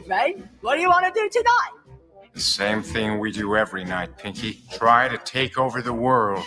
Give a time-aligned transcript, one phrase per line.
[0.00, 1.72] Frank, what do you want to do tonight?
[2.32, 4.62] The same thing we do every night, Pinky.
[4.72, 6.44] Try to take over the world.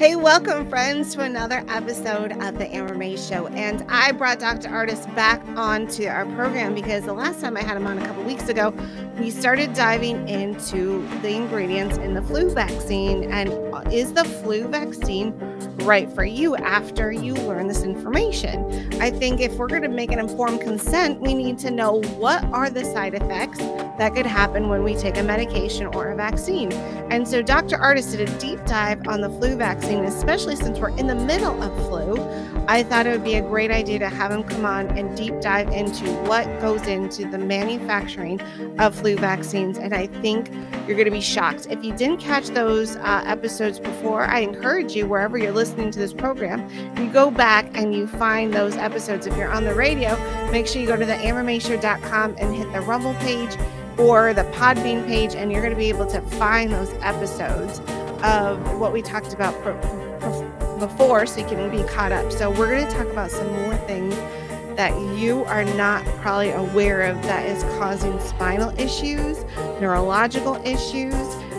[0.00, 3.48] Hey, welcome, friends, to another episode of the Amber May Show.
[3.48, 4.70] And I brought Dr.
[4.70, 8.22] Ardis back onto our program because the last time I had him on a couple
[8.22, 8.72] weeks ago,
[9.18, 13.30] we started diving into the ingredients in the flu vaccine.
[13.30, 13.52] And
[13.92, 15.38] is the flu vaccine
[15.82, 19.02] right for you after you learn this information?
[19.02, 22.42] I think if we're going to make an informed consent, we need to know what
[22.44, 26.72] are the side effects that could happen when we take a medication or a vaccine.
[27.10, 27.76] And so Dr.
[27.76, 31.60] Ardis did a deep dive on the flu vaccine especially since we're in the middle
[31.62, 32.16] of flu,
[32.68, 35.40] I thought it would be a great idea to have him come on and deep
[35.40, 38.40] dive into what goes into the manufacturing
[38.78, 39.78] of flu vaccines.
[39.78, 40.48] And I think
[40.86, 41.66] you're going to be shocked.
[41.68, 45.98] If you didn't catch those uh, episodes before, I encourage you, wherever you're listening to
[45.98, 49.26] this program, you go back and you find those episodes.
[49.26, 50.16] If you're on the radio,
[50.50, 53.56] make sure you go to the ambermayshow.com and hit the Rumble page
[53.98, 57.80] or the Podbean page, and you're going to be able to find those episodes
[58.22, 59.54] of what we talked about
[60.78, 62.30] before so you can be caught up.
[62.32, 64.14] So, we're going to talk about some more things
[64.76, 69.44] that you are not probably aware of that is causing spinal issues,
[69.80, 71.14] neurological issues,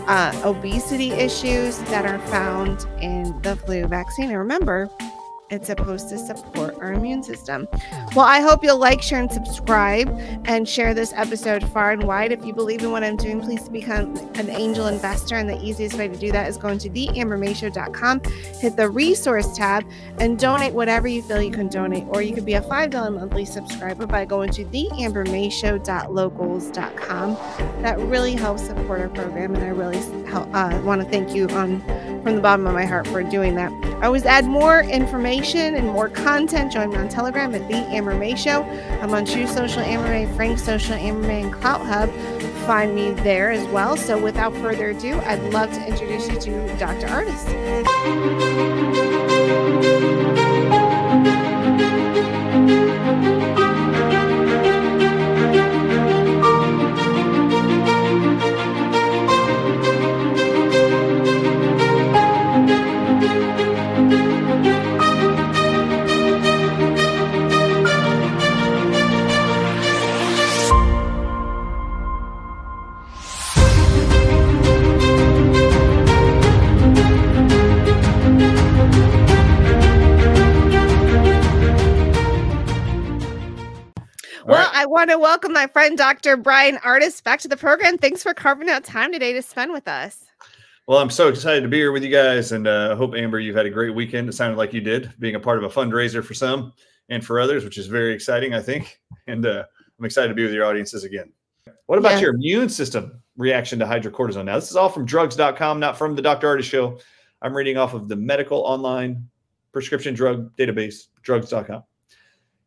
[0.08, 4.30] uh, obesity issues that are found in the flu vaccine.
[4.30, 4.90] And remember,
[5.52, 7.68] it's supposed to support our immune system.
[8.16, 10.08] Well, I hope you'll like, share, and subscribe
[10.44, 12.32] and share this episode far and wide.
[12.32, 15.36] If you believe in what I'm doing, please become an angel investor.
[15.36, 18.22] And the easiest way to do that is going to theambermayshow.com,
[18.60, 19.84] hit the resource tab,
[20.18, 22.06] and donate whatever you feel you can donate.
[22.08, 27.34] Or you could be a $5 monthly subscriber by going to theambermayshow.locals.com.
[27.82, 29.54] That really helps support our program.
[29.54, 29.98] And I really
[30.32, 31.80] uh, want to thank you on
[32.22, 33.72] from the bottom of my heart for doing that.
[34.02, 36.72] I always add more information and more content.
[36.72, 38.62] Join me on Telegram at The Amber May Show.
[39.00, 42.10] I'm on Truth Social Amber May, Frank Social Amber May, and Clout Hub.
[42.66, 43.96] Find me there as well.
[43.96, 47.06] So without further ado, I'd love to introduce you to Dr.
[84.84, 84.90] Ardis.
[84.90, 86.36] want to welcome my friend Dr.
[86.36, 87.98] Bryan Ardis back to the program.
[87.98, 90.24] Thanks for carving out time today to spend with us.
[90.88, 93.38] Well, I'm so excited to be here with you guys, and uh, I hope Amber,
[93.38, 94.28] you've had a great weekend.
[94.28, 96.72] It sounded like you did, being a part of a fundraiser for some
[97.08, 98.98] and for others, which is very exciting, I think.
[99.28, 99.62] And uh,
[100.00, 101.32] I'm excited to be with your audiences again.
[101.86, 102.22] What about yeah.
[102.22, 104.46] your immune system reaction to hydrocortisone?
[104.46, 106.48] Now, this is all from drugs.com, not from the Dr.
[106.48, 106.98] Ardis show.
[107.40, 109.28] I'm reading off of the medical online
[109.72, 111.84] prescription drug database, drugs.com.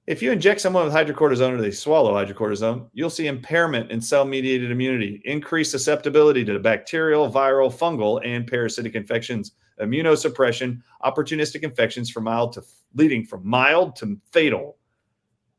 [0.08, 4.24] If you inject someone with hydrocortisone or they swallow hydrocortisone, you'll see impairment in cell
[4.24, 12.26] mediated immunity, increased susceptibility to bacterial, viral, fungal, and parasitic infections, immunosuppression, opportunistic infections from
[12.26, 12.62] mild to
[12.94, 14.78] leading from mild to fatal,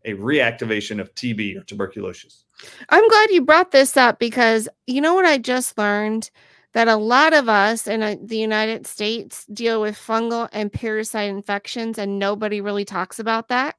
[0.04, 2.44] a reactivation of TB or tuberculosis.
[2.88, 6.30] I'm glad you brought this up because you know what I just learned?
[6.72, 11.30] That a lot of us in uh, the United States deal with fungal and parasite
[11.30, 13.76] infections, and nobody really talks about that.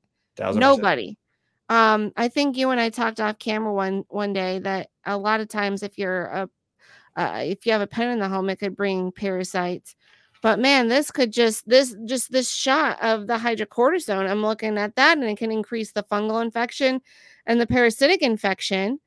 [0.60, 1.18] Nobody.
[1.70, 5.42] Um, I think you and I talked off camera one one day that a lot
[5.42, 6.50] of times if you're a
[7.18, 9.96] uh, if you have a pen in the home, it could bring parasites.
[10.44, 14.30] But man, this could just this just this shot of the hydrocortisone.
[14.30, 17.02] I'm looking at that, and it can increase the fungal infection
[17.46, 19.00] and the parasitic infection.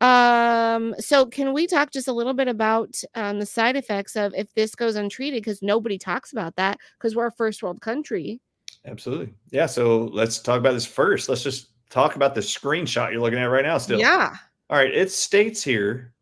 [0.00, 4.34] Um, so can we talk just a little bit about um, the side effects of
[4.34, 5.42] if this goes untreated?
[5.42, 8.40] Because nobody talks about that because we're a first world country.
[8.84, 9.32] Absolutely.
[9.50, 9.66] Yeah.
[9.66, 11.28] So let's talk about this first.
[11.28, 14.00] Let's just talk about the screenshot you're looking at right now, still.
[14.00, 14.34] Yeah.
[14.70, 14.92] All right.
[14.92, 16.14] It states here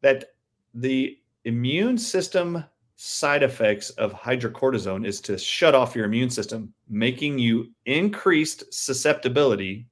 [0.00, 0.26] that
[0.74, 2.64] the immune system
[2.96, 9.86] side effects of hydrocortisone is to shut off your immune system, making you increased susceptibility,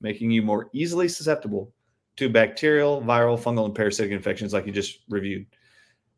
[0.00, 1.72] making you more easily susceptible
[2.16, 5.46] to bacterial, viral, fungal, and parasitic infections, like you just reviewed.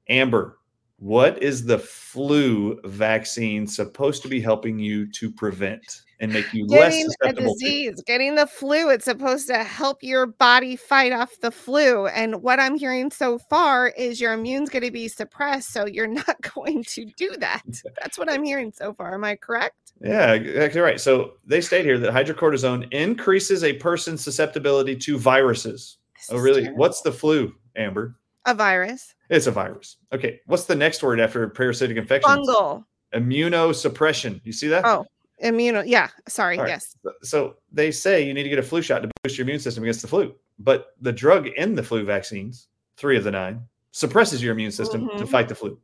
[0.08, 0.57] Amber,
[0.98, 6.02] what is the flu vaccine supposed to be helping you to prevent?
[6.20, 7.64] and make you less Getting a susceptible to.
[7.64, 12.08] disease, getting the flu, it's supposed to help your body fight off the flu.
[12.08, 15.72] And what I'm hearing so far is your immune's going to be suppressed.
[15.72, 17.62] So you're not going to do that.
[18.00, 19.14] That's what I'm hearing so far.
[19.14, 19.92] Am I correct?
[20.00, 21.00] Yeah, exactly right.
[21.00, 25.98] So they state here that hydrocortisone increases a person's susceptibility to viruses.
[26.16, 26.62] This Oh, really?
[26.62, 26.80] terrible.
[26.80, 28.16] What's the flu, Amber?
[28.48, 29.14] A virus?
[29.30, 29.96] It's a virus.
[30.12, 30.40] Okay.
[30.46, 32.30] What's the next word after parasitic infection?
[32.30, 32.84] Fungal.
[33.14, 34.40] Immunosuppression.
[34.44, 34.84] You see that?
[34.84, 35.04] Oh,
[35.38, 35.82] immune.
[35.86, 36.08] Yeah.
[36.28, 36.58] Sorry.
[36.58, 36.68] Right.
[36.68, 36.96] Yes.
[37.22, 39.84] So they say you need to get a flu shot to boost your immune system
[39.84, 40.34] against the flu.
[40.58, 43.60] But the drug in the flu vaccines, three of the nine,
[43.92, 45.28] suppresses your immune system to Mhm.
[45.28, 45.78] fight the flu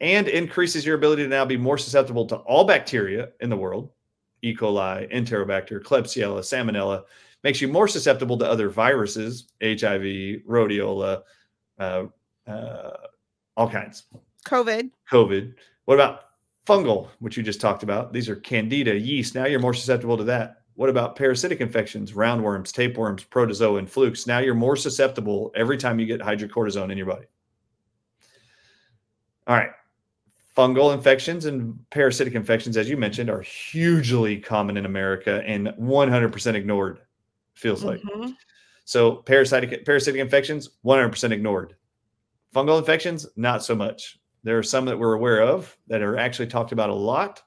[0.00, 3.90] and increases your ability to now be more susceptible to all bacteria in the world
[4.42, 4.54] E.
[4.56, 7.04] coli, Enterobacter, Klebsiella, Salmonella,
[7.42, 11.22] makes you more susceptible to other viruses, HIV, rhodiola,
[11.78, 12.04] uh,
[12.46, 12.90] uh,
[13.56, 14.04] all kinds.
[14.46, 14.90] COVID.
[15.10, 15.54] COVID.
[15.84, 16.20] What about
[16.66, 18.12] fungal, which you just talked about?
[18.12, 19.34] These are candida, yeast.
[19.34, 20.62] Now you're more susceptible to that.
[20.74, 24.26] What about parasitic infections, roundworms, tapeworms, protozoa, and flukes?
[24.26, 27.26] Now you're more susceptible every time you get hydrocortisone in your body.
[29.46, 29.70] All right.
[30.56, 36.54] Fungal infections and parasitic infections, as you mentioned, are hugely common in America and 100%
[36.54, 37.00] ignored,
[37.60, 38.00] feels like.
[38.02, 38.34] Mhm.
[38.84, 41.76] So parasitic parasitic infections, 100% ignored.
[42.54, 44.18] Fungal infections, not so much.
[44.42, 47.42] There are some that we're aware of that are actually talked about a lot.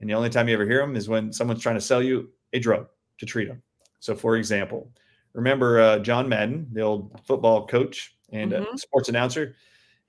[0.00, 2.32] And the only time you ever hear them is when someone's trying to sell you
[2.52, 3.62] a drug to treat them.
[4.00, 4.90] So, for example,
[5.34, 8.78] remember uh, John Madden, the old football coach and uh, Mhm.
[8.78, 9.56] sports announcer?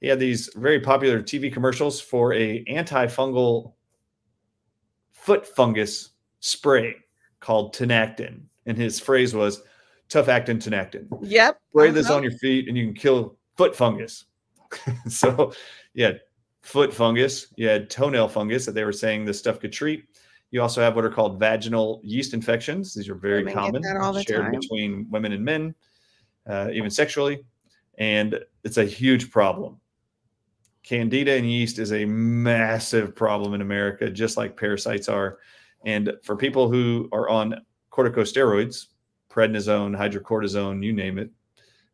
[0.01, 3.73] He had these very popular TV commercials for a antifungal
[5.11, 6.95] foot fungus spray
[7.39, 8.43] called Tinactin.
[8.65, 9.61] And his phrase was
[10.09, 11.59] tough actin Tinactin Yep.
[11.69, 12.17] spray this uh-huh.
[12.17, 14.25] on your feet and you can kill foot fungus.
[15.07, 15.53] so
[15.93, 16.21] you had
[16.61, 20.05] foot fungus, you had toenail fungus that they were saying this stuff could treat.
[20.51, 22.93] You also have what are called vaginal yeast infections.
[22.93, 24.59] These are very Women common, all shared time.
[24.59, 25.73] between women and men,
[26.47, 27.43] uh, even sexually.
[27.97, 29.79] And it's a huge problem.
[30.83, 35.39] Candida and yeast is a massive problem in America, just like parasites are.
[35.85, 37.55] And for people who are on
[37.93, 38.87] corticosteroids,
[39.29, 41.29] prednisone, hydrocortisone, you name it,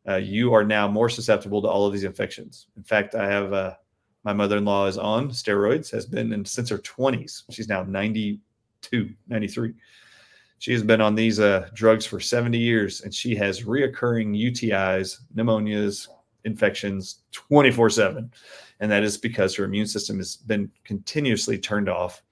[0.08, 2.68] uh, you are now more susceptible to all of these infections.
[2.78, 3.74] In fact, I have uh,
[4.24, 7.44] my mother in law is on steroids, has been in, since her 20s.
[7.52, 9.74] She's now 92, 93.
[10.60, 15.22] She has been on these uh, drugs for 70 years and she has reoccurring UTIs,
[15.36, 16.08] pneumonias,
[16.46, 18.32] infections 24 7.
[18.82, 22.24] And that is because her immune system has been continuously turned off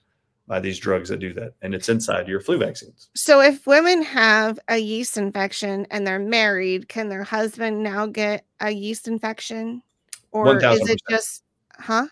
[0.47, 1.53] by these drugs that do that.
[1.61, 3.09] And it's inside your flu vaccines.
[3.15, 8.45] So if women have a yeast infection and they're married, can their husband now get
[8.61, 9.83] a yeast infection?
[10.31, 12.07] Or is it just huh?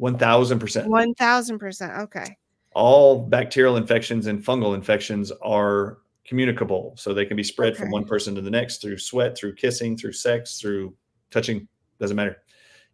[0.00, 0.86] 1000%.
[0.86, 1.98] One thousand percent.
[2.02, 2.36] Okay.
[2.74, 6.94] all bacterial infections and fungal infections are communicable.
[6.96, 9.96] So they can be spread from one person to the next through sweat, through kissing,
[9.96, 10.94] through sex, through
[11.30, 11.68] touching.
[12.00, 12.38] Doesn't matter.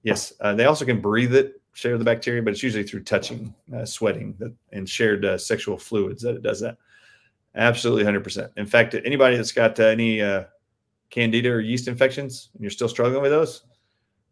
[0.02, 0.32] Yes.
[0.40, 3.84] Uh, they also can breathe it, share the bacteria, but it's usually through touching, uh,
[3.84, 4.36] sweating,
[4.72, 6.76] and shared uh, sexual fluids that it does that.
[7.54, 8.50] Absolutely 100%.
[8.56, 10.44] In fact, anybody that's got uh, any uh,
[11.10, 13.62] candida or yeast infections and you're still struggling with those,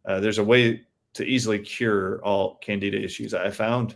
[0.06, 0.82] uh, there's a way
[1.14, 3.32] to easily cure all candida issues.
[3.32, 3.94] I found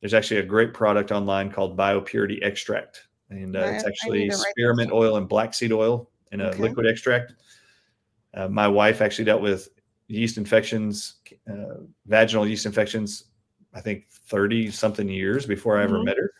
[0.00, 4.36] there's actually a great product online called Biopurity Extract, and uh, it's actually need to
[4.36, 6.62] write this spearmint oil and black seed oil in a Okay.
[6.62, 7.34] liquid extract.
[8.34, 9.68] Uh, my wife actually dealt with
[10.08, 11.16] yeast infections,
[11.50, 13.24] uh, vaginal yeast infections,
[13.72, 16.04] I think 30 something years before I ever Mhm.
[16.04, 16.30] met her.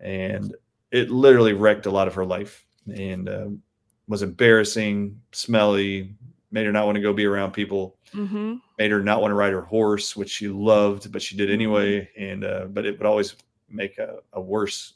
[0.00, 0.54] And
[0.90, 2.64] it literally wrecked a lot of her life
[2.94, 3.62] and um,
[4.06, 6.14] was embarrassing, smelly,
[6.50, 8.54] made her not want to go be around people Mm-hmm.
[8.78, 12.08] made her not want to ride her horse, which she loved, but she did anyway.
[12.16, 13.34] And uh, but it would always
[13.68, 14.94] make a, a worse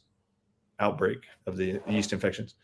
[0.79, 2.55] outbreak of the yeast infections.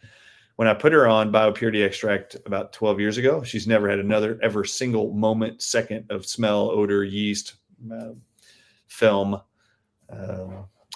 [0.56, 4.38] When I put her on biopurity extract about 12 years ago, she's never had another
[4.42, 7.54] ever single moment, second of smell, odor, yeast,
[7.92, 8.10] uh,
[8.86, 9.40] film,
[10.10, 10.46] uh,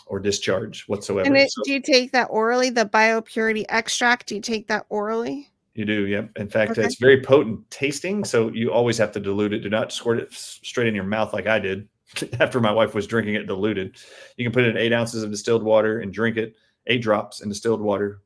[0.06, 1.26] or discharge whatsoever.
[1.26, 2.70] And it, So- do you take that orally?
[2.70, 4.28] The biopurity extract?
[4.28, 5.48] Do you take that orally?
[5.74, 6.30] You do, yep.
[6.36, 6.84] In fact, Okay.
[6.84, 9.60] it's very potent tasting, so you always have to dilute it.
[9.60, 11.88] Do not squirt it straight in your mouth like I did
[12.40, 13.96] after my wife was drinking it diluted.
[14.36, 16.54] You can put it in eight ounces of distilled water and drink it,
[16.86, 18.22] eight drops in distilled water,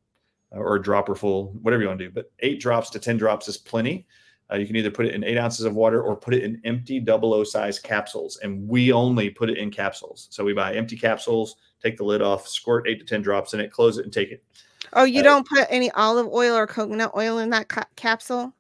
[0.52, 2.10] or a dropper full, whatever you want to do.
[2.10, 4.06] But eight drops to ten drops is plenty.
[4.52, 6.60] Uh, you can either put it in eight ounces of water or put it in
[6.64, 8.36] empty double O size capsules.
[8.42, 10.28] And we only put it in capsules.
[10.30, 13.60] So we buy empty capsules, take the lid off, squirt eight to ten drops in
[13.60, 14.44] it, close it, and take it.
[14.92, 18.52] Oh, you Uh, don't put any olive oil or coconut oil in that ca- capsule?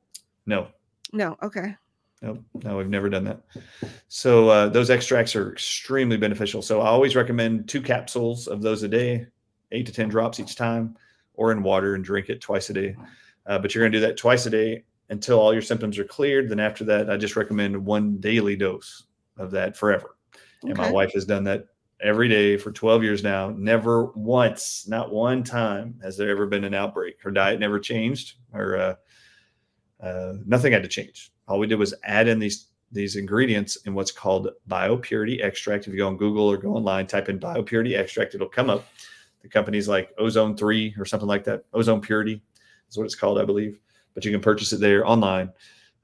[0.46, 0.68] No,
[1.12, 1.36] No.
[1.42, 1.76] Okay.
[2.22, 3.40] Nope, no, we've never done that.
[4.08, 6.62] So uh, those extracts are extremely beneficial.
[6.62, 9.26] So I always recommend two capsules of those a day.
[9.72, 10.96] eight to 10 drops each time,
[11.34, 12.96] or in water and drink it twice a day.
[13.46, 16.04] Uh, but you're going to do that twice a day until all your symptoms are
[16.04, 16.48] cleared.
[16.48, 19.04] Then after that, I just recommend one daily dose
[19.36, 20.16] of that forever.
[20.62, 21.66] And my wife has done that
[22.02, 23.50] every day for 12 years now.
[23.50, 27.20] Never once, not one time, has there ever been an outbreak.
[27.22, 28.94] Her diet never changed, or uh,
[30.00, 31.32] uh, nothing had to change.
[31.48, 35.86] All we did was add in these these ingredients in what's called biopurity extract.
[35.86, 38.84] If you go on Google or go online, type in biopurity extract, it'll come up.
[39.42, 41.64] The company's like Ozone Three or something like that.
[41.72, 42.42] Ozone Purity
[42.88, 43.80] is what it's called, I believe.
[44.14, 45.52] But you can purchase it there online,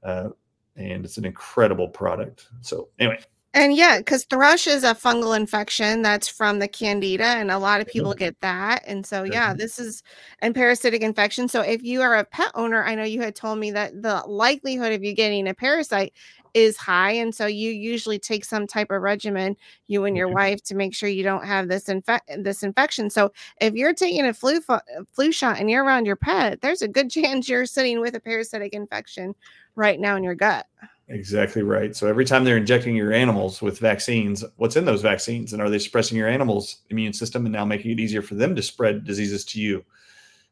[0.02, 0.30] uh,
[0.76, 2.48] and it's an incredible product.
[2.62, 3.20] So anyway,
[3.54, 7.80] And yeah, because thrush is a fungal infection that's from the candida, and a lot
[7.80, 8.06] of Mm-hmm.
[8.06, 8.84] people get that.
[8.86, 9.58] And so, yeah, Mhm.
[9.58, 10.02] this is
[10.40, 11.48] and parasitic infection.
[11.48, 14.22] So, if you are a pet owner, I know you had told me that the
[14.26, 16.12] likelihood of you getting a parasite
[16.54, 20.62] is high, and so you usually take some type of regimen, you and your wife,
[20.64, 23.10] to make sure you don't have this infect this infection.
[23.10, 24.80] So, if you're taking a flu fo-
[25.12, 28.20] flu shot and you're around your pet, there's a good chance you're sitting with a
[28.20, 29.34] parasitic infection
[29.74, 30.66] right now in your gut.
[31.10, 31.96] Exactly right.
[31.96, 35.54] So every time they're injecting your animals with vaccines, what's in those vaccines?
[35.54, 38.54] And are they suppressing your animal's immune system and now making it easier for them
[38.54, 39.82] to spread diseases to you?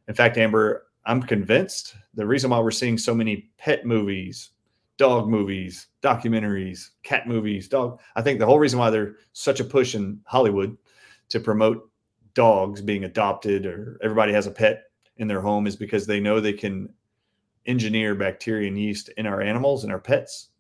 [0.09, 4.51] In fact, Amber, I'm convinced the reason why we're seeing so many pet movies,
[4.99, 9.65] dog movies, documentaries, cat movies, dog, I think the whole reason why there's such a
[9.65, 10.77] push in Hollywood
[11.29, 11.91] to promote
[12.35, 14.85] dogs being adopted or everybody has a pet
[15.19, 16.89] in their home is because they know they can
[17.67, 20.51] engineer bacteria and yeast in our animals and our pets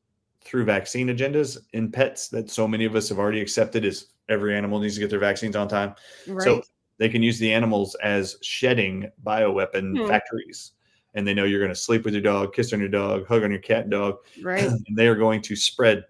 [0.43, 4.57] through vaccine agendas in pets that so many of us have already accepted as every
[4.57, 5.95] animal needs to get their vaccines on time.
[6.27, 6.43] Right.
[6.43, 6.63] So
[6.99, 10.09] they can use the animals as shedding bioweapon Hmm.
[10.09, 10.73] factories.
[11.17, 13.43] And they know you're going to sleep with your dog, kiss on your dog, hug
[13.43, 14.65] on your cat and dog, right.
[14.87, 16.05] and they are going to spread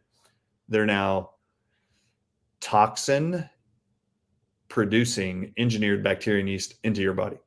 [0.69, 1.31] their now
[2.61, 3.49] toxin
[4.69, 7.39] producing engineered bacteria and yeast into your body.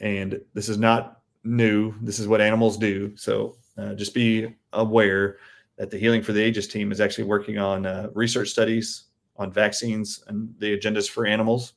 [0.00, 1.94] And this is not new.
[2.02, 3.16] This is what animals do.
[3.16, 5.38] So uh, just be aware
[5.76, 9.04] that the Healing for the Ages team is actually working on uh, research studies
[9.36, 11.74] on vaccines and the agendas for animals,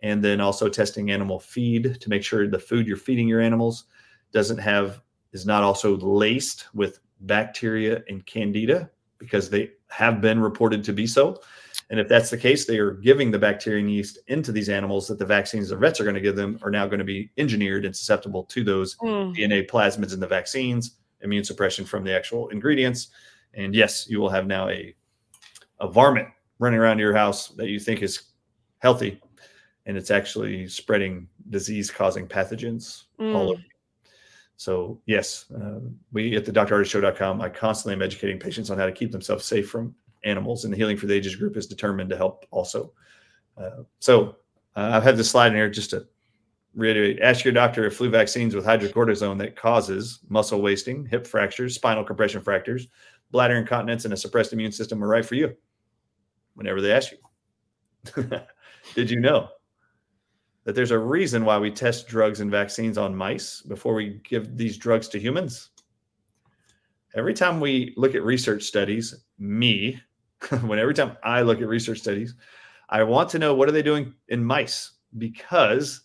[0.00, 3.84] and then also testing animal feed to make sure the food you're feeding your animals
[4.32, 5.00] doesn't have
[5.32, 11.06] is not also laced with bacteria and candida because they have been reported to be
[11.06, 11.40] so.
[11.90, 15.08] And if that's the case, they are giving the bacteria and yeast into these animals
[15.08, 17.30] that the vaccines the vets are going to give them are now going to be
[17.38, 19.34] engineered and susceptible to those Mm.
[19.34, 23.08] DNA plasmids in the vaccines, immune suppression from the actual ingredients.
[23.54, 24.94] And yes, you will have now a
[25.80, 28.22] a varmint running around your house that you think is
[28.80, 29.20] healthy,
[29.86, 33.34] and it's actually spreading disease-causing pathogens all Mm.
[33.52, 33.62] over.
[34.58, 35.78] So yes, uh,
[36.12, 39.70] we at the drardisshow.com, I constantly am educating patients on how to keep themselves safe
[39.70, 42.92] from animals, and the Healing for the Ages group is determined to help also.
[43.56, 44.36] Uh, so
[44.74, 46.08] uh, I've had this slide in here just to
[46.74, 47.20] reiterate.
[47.20, 52.02] Ask your doctor if flu vaccines with hydrocortisone that causes muscle wasting, hip fractures, spinal
[52.02, 52.88] compression fractures,
[53.30, 55.56] bladder incontinence, and a suppressed immune system are right for you.
[56.54, 58.30] Whenever they ask you,
[58.96, 59.50] did you know
[60.68, 64.54] that there's a reason why we test drugs and vaccines on mice before we give
[64.58, 65.70] these drugs to humans?
[67.16, 69.98] Every time we look at research studies, me,
[70.66, 72.34] when every time I look at research studies,
[72.90, 76.02] I want to know what are they doing in mice because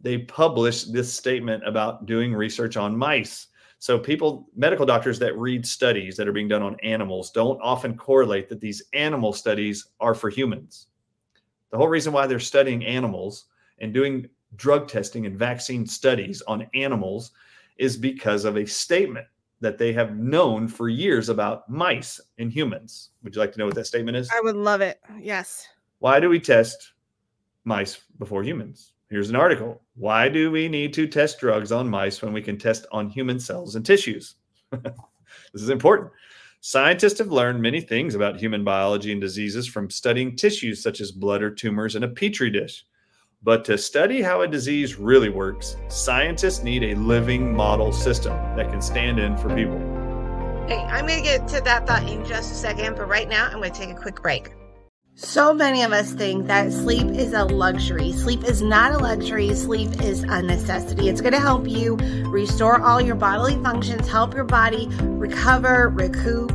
[0.00, 3.48] they publish this statement about doing research on mice.
[3.80, 7.98] So people, medical doctors that read studies that are being done on animals don't often
[7.98, 10.86] correlate that these animal studies are for humans.
[11.70, 13.44] The whole reason why they're studying animals
[13.80, 17.32] and doing drug testing and vaccine studies on animals
[17.78, 19.26] is because of a statement
[19.60, 23.10] that they have known for years about mice and humans.
[23.22, 24.30] Would you like to know what that statement is?
[24.34, 25.00] I would love it.
[25.18, 25.68] Yes.
[25.98, 26.92] Why do we test
[27.64, 28.92] mice before humans?
[29.10, 29.82] Here's an article.
[29.96, 33.40] Why do we need to test drugs on mice when we can test on human
[33.40, 34.36] cells and tissues?
[34.70, 34.92] this
[35.54, 36.10] is important.
[36.60, 41.10] Scientists have learned many things about human biology and diseases from studying tissues such as
[41.10, 42.84] blood or tumors in a petri dish.
[43.42, 48.68] But to study how a disease really works, scientists need a living model system that
[48.70, 49.78] can stand in for people.
[50.68, 53.46] Hey, I'm going to get to that thought in just a second, but right now
[53.46, 54.50] I'm going to take a quick break.
[55.14, 58.12] So many of us think that sleep is a luxury.
[58.12, 61.08] Sleep is not a luxury, sleep is a necessity.
[61.08, 66.52] It's going to help you restore all your bodily functions, help your body recover, recoup.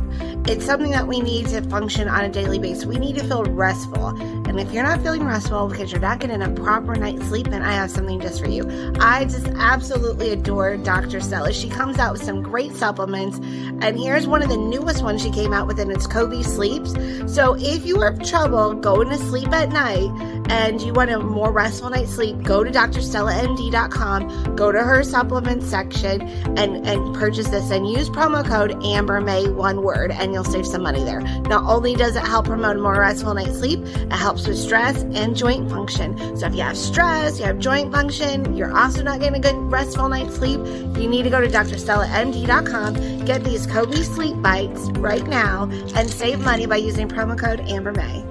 [0.48, 2.86] It's something that we need to function on a daily basis.
[2.86, 4.16] We need to feel restful.
[4.56, 7.60] And if you're not feeling restful because you're not getting a proper night's sleep, then
[7.60, 8.64] I have something just for you.
[8.98, 11.20] I just absolutely adore Dr.
[11.20, 11.52] Stella.
[11.52, 13.36] She comes out with some great supplements.
[13.36, 16.94] And here's one of the newest ones she came out with, and it's Kobe Sleeps.
[17.30, 20.10] So if you have trouble going to sleep at night,
[20.48, 25.62] and you want a more restful night's sleep, go to drstellamd.com, go to her supplement
[25.62, 26.22] section,
[26.56, 30.82] and, and purchase this and use promo code AmberMay, one word, and you'll save some
[30.82, 31.20] money there.
[31.20, 35.02] Not only does it help promote a more restful night's sleep, it helps with stress
[35.02, 36.16] and joint function.
[36.36, 39.56] So if you have stress, you have joint function, you're also not getting a good
[39.70, 40.60] restful night's sleep,
[40.96, 46.40] you need to go to drstellamd.com, get these Kobe sleep bites right now, and save
[46.40, 48.24] money by using promo code AmberMay.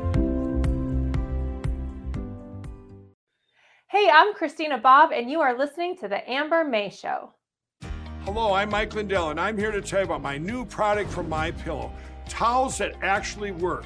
[3.87, 7.31] Hey, I'm Christina Bobb, and you are listening to The Amber May Show.
[8.23, 11.29] Hello, I'm Mike Lindell, and I'm here to tell you about my new product from
[11.29, 11.91] My Pillow
[12.27, 13.85] towels that actually work.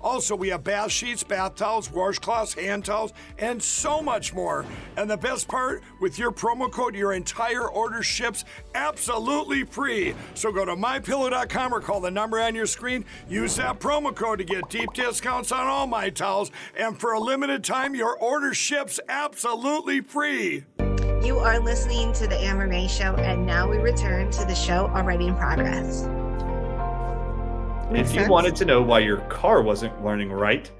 [0.00, 4.64] Also, we have bath sheets, bath towels, washcloths, hand towels, and so much more.
[4.96, 10.14] And the best part, with your promo code, your entire order ships absolutely free.
[10.34, 13.04] So go to mypillow.com or call the number on your screen.
[13.28, 16.50] Use that promo code to get deep discounts on all my towels.
[16.76, 20.64] And for a limited time, your order ships absolutely free.
[21.22, 24.86] You are listening to the Amber May Show, and now we return to the show
[24.86, 26.08] already in progress.
[27.90, 28.30] Makes if you sense.
[28.30, 30.70] wanted to know why your car wasn't running right,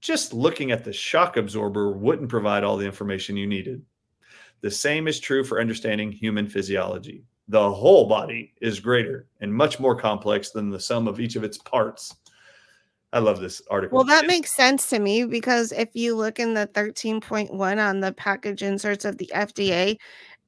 [0.00, 3.82] just looking at the shock absorber wouldn't provide all the information you needed.
[4.62, 7.22] The same is true for understanding human physiology.
[7.46, 11.44] The whole body is greater and much more complex than the sum of each of
[11.44, 12.16] its parts.
[13.12, 13.96] I love this article.
[13.96, 18.12] Well, that makes sense to me because if you look in the 13.1 on the
[18.12, 19.96] package inserts of the FDA,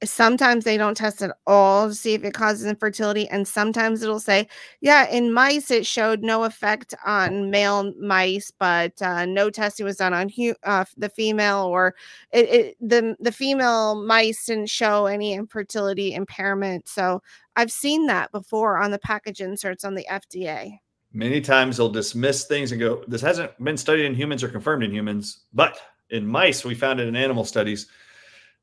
[0.04, 3.28] sometimes they don't test at all to see if it causes infertility.
[3.28, 4.48] And sometimes it'll say,
[4.80, 9.96] yeah, in mice, it showed no effect on male mice, but uh, no testing was
[9.96, 11.94] done on hu- uh, the female, or
[12.32, 16.88] it, it, the, the female mice didn't show any infertility impairment.
[16.88, 17.20] So
[17.56, 20.78] I've seen that before on the package inserts on the FDA.
[21.12, 24.84] Many times they'll dismiss things and go, This hasn't been studied in humans or confirmed
[24.84, 25.80] in humans, but
[26.10, 27.86] in mice, we found it in animal studies.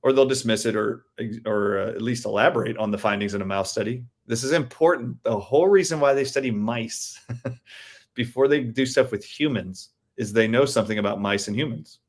[0.05, 1.07] Or they'll dismiss it or,
[1.47, 4.05] or uh, at least elaborate on the findings in a mouse study.
[4.27, 5.21] This is important.
[5.23, 7.19] The whole reason why they study mice
[8.13, 11.99] before they do stuff with humans is they know something about mice and humans.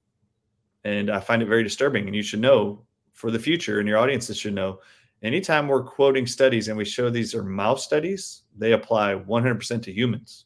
[0.85, 2.07] And I find it very disturbing.
[2.07, 4.79] And you should know for the future, and your audiences should know
[5.23, 9.93] anytime we're quoting studies and we show these are mouse studies, they apply 100% to
[9.93, 10.45] humans.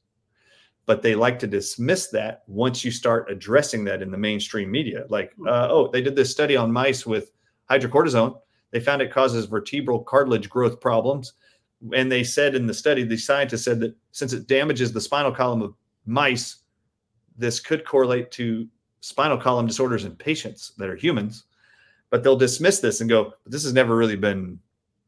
[0.86, 5.04] But they like to dismiss that once you start addressing that in the mainstream media.
[5.08, 7.32] Like, uh, oh, they did this study on mice with
[7.70, 8.38] hydrocortisone.
[8.70, 11.34] They found it causes vertebral cartilage growth problems.
[11.94, 15.32] And they said in the study, the scientists said that since it damages the spinal
[15.32, 15.74] column of
[16.06, 16.56] mice,
[17.38, 18.68] this could correlate to
[19.00, 21.44] spinal column disorders in patients that are humans.
[22.10, 24.58] But they'll dismiss this and go, this has never really been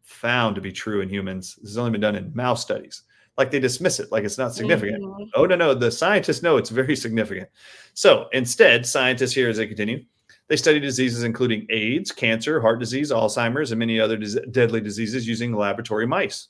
[0.03, 1.57] found to be true in humans.
[1.57, 3.03] This has only been done in mouse studies.
[3.37, 5.03] Like they dismiss it, like it's not significant.
[5.03, 5.31] Mhm.
[5.35, 5.75] Oh, no, no.
[5.75, 7.48] The scientists know it's very significant.
[7.94, 10.05] So instead, scientists here, as they continue,
[10.52, 15.26] they study diseases including AIDS, cancer, heart disease, Alzheimer's, and many other dis- deadly diseases
[15.26, 16.48] using laboratory mice.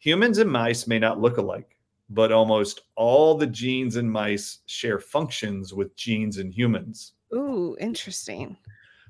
[0.00, 1.78] Humans and mice may not look alike,
[2.10, 7.14] but almost all the genes in mice share functions with genes in humans.
[7.34, 8.54] Ooh, interesting.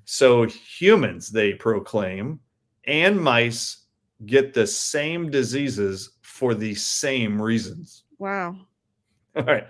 [0.05, 2.39] So humans, they proclaim,
[2.85, 3.87] and mice
[4.25, 8.05] get the same diseases for the same reasons.
[8.21, 8.55] Wow.
[9.35, 9.67] All right.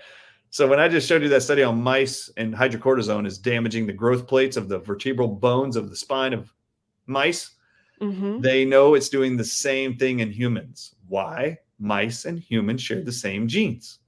[0.52, 3.92] So when I just showed you that study on mice and hydrocortisone is damaging the
[3.94, 6.52] growth plates of the vertebral bones of the spine of
[7.06, 7.52] mice,
[7.98, 10.94] hmm they know it's doing the same thing in humans.
[11.08, 11.56] Why?
[11.78, 14.00] Mice and humans share the same genes.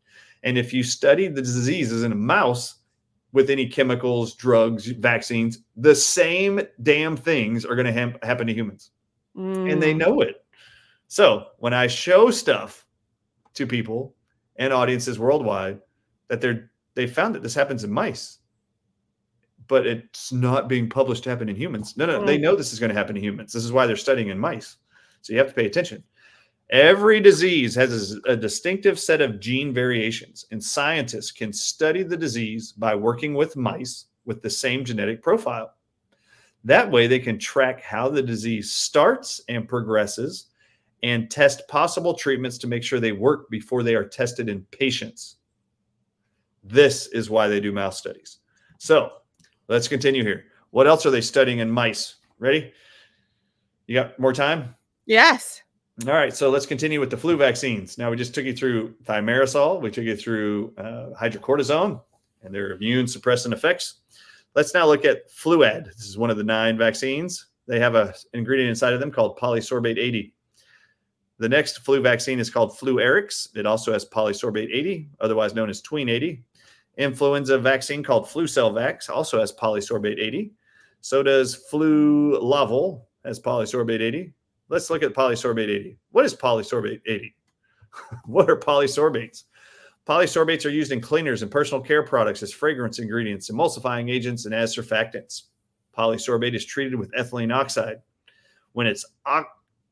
[0.43, 2.81] And if you study the diseases in a mouse
[3.33, 8.53] with any chemicals, drugs, vaccines, the same damn things are going to ha- happen to
[8.53, 8.91] humans.
[9.35, 9.99] And they Mm.
[9.99, 10.45] know it.
[11.09, 12.87] So when I show stuff
[13.55, 14.15] to people
[14.57, 15.81] and audiences worldwide
[16.29, 18.39] that they're they found that this happens in mice,
[19.67, 21.97] but it's not being published to happen in humans.
[21.97, 22.43] No, no, they Mm.
[22.43, 23.53] know this is going to happen in humans.
[23.53, 24.77] This is why they're studying in mice.
[25.23, 26.05] So you have to pay attention.
[26.71, 32.73] Every disease has a distinctive set of gene variations, and scientists can study the disease
[32.73, 35.75] by working with mice with the same genetic profile.
[36.65, 40.47] That way, they can track how the disease starts and progresses
[41.03, 45.37] and test possible treatments to make sure they work before they are tested in patients.
[46.65, 48.39] This is why they do mouse studies.
[48.79, 49.13] So
[49.69, 50.47] let's continue here.
[50.71, 52.17] What else are they studying in mice?
[52.39, 52.73] Ready?
[53.87, 54.75] You got more time?
[55.07, 55.63] Yes.
[56.09, 57.99] All right, so let's continue with the flu vaccines.
[57.99, 62.01] Now we just took you through thimerosal, we took you through uh, hydrocortisone
[62.43, 64.01] and their immune suppressant effects.
[64.57, 65.85] Let's now look at Fluad.
[65.85, 67.47] This is one of the nine vaccines.
[67.67, 70.35] They have a ingredient inside of them called polysorbate 80.
[71.39, 73.49] The next flu vaccine is called Fluarix.
[73.57, 76.43] It also has polysorbate 80, otherwise known as Tween 80.
[76.97, 80.53] Influenza vaccine called Flucelvax also has polysorbate 80.
[81.01, 84.33] So does Flulaval has polysorbate 80.
[84.69, 85.99] Let's look at polysorbate 80.
[86.13, 87.35] What is polysorbate 80?
[88.25, 89.45] what are polysorbates?
[90.07, 94.55] Polysorbates are used in cleaners and personal care products as fragrance ingredients, emulsifying agents, and
[94.55, 95.45] as surfactants.
[95.97, 98.03] Polysorbate is treated with ethylene oxide.
[98.73, 99.07] When it's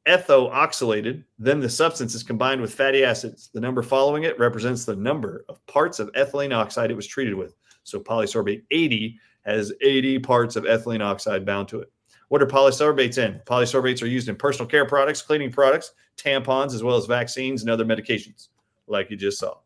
[0.06, 3.50] ethoxylated, then the substance is combined with fatty acids.
[3.52, 7.34] The number following it represents the number of parts of ethylene oxide it was treated
[7.34, 7.54] with.
[7.84, 11.92] So polysorbate 80 has 80 parts of ethylene oxide bound to it.
[12.28, 13.40] What are polysorbates in?
[13.44, 17.70] Polysorbates are used in personal care products, cleaning products, tampons, as well as vaccines and
[17.70, 18.48] other medications,
[18.86, 19.58] like you just saw.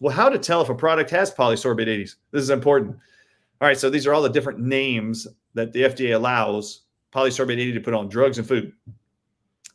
[0.00, 2.14] Well, how to tell if a product has polysorbate 80s?
[2.30, 2.96] This is important.
[3.60, 7.72] All right, so these are all the different names that the FDA allows polysorbate 80
[7.72, 8.72] to put on drugs and food.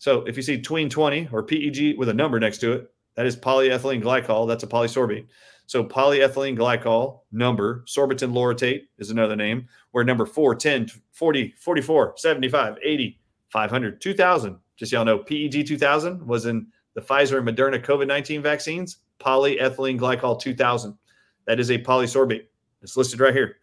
[0.03, 3.25] So if you see tween 20 or PEG with a number next to it, that
[3.25, 4.45] is polyethylene glycol.
[4.45, 5.27] That's a polysorbate.
[5.65, 12.15] So polyethylene glycol number, sorbitan laurethate is another name, where number 4, 10, 40, 44,
[12.17, 14.57] 75, 80, 500, 2000.
[14.75, 19.97] Just y'all know PEG 2000 was in the Pfizer and Moderna COVID 19 vaccines, polyethylene
[19.97, 20.97] glycol 2000.
[21.45, 22.47] That is a polysorbate.
[22.81, 23.55] It's listed right here.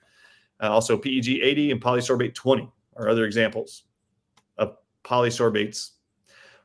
[0.58, 3.82] Uh, also, PEG 80 and polysorbate 20 are other examples
[4.56, 5.90] of polysorbates.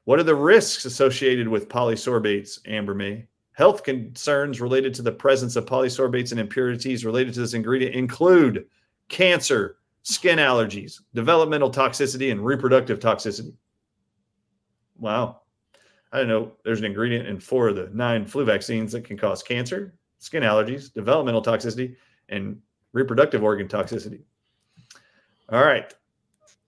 [0.05, 3.25] What are the risks associated with polysorbates, Amber May?
[3.53, 8.67] Health concerns related to the presence of polysorbates and impurities related to this ingredient include
[9.09, 13.53] cancer, skin allergies, developmental toxicity, and reproductive toxicity.
[14.99, 15.41] Wow.
[16.11, 16.51] I don't know.
[16.63, 20.43] There's an ingredient in four of the nine flu vaccines that can cause cancer, skin
[20.43, 21.95] allergies, developmental toxicity,
[22.29, 22.61] and
[22.93, 24.21] reproductive organ toxicity.
[25.49, 25.93] All right.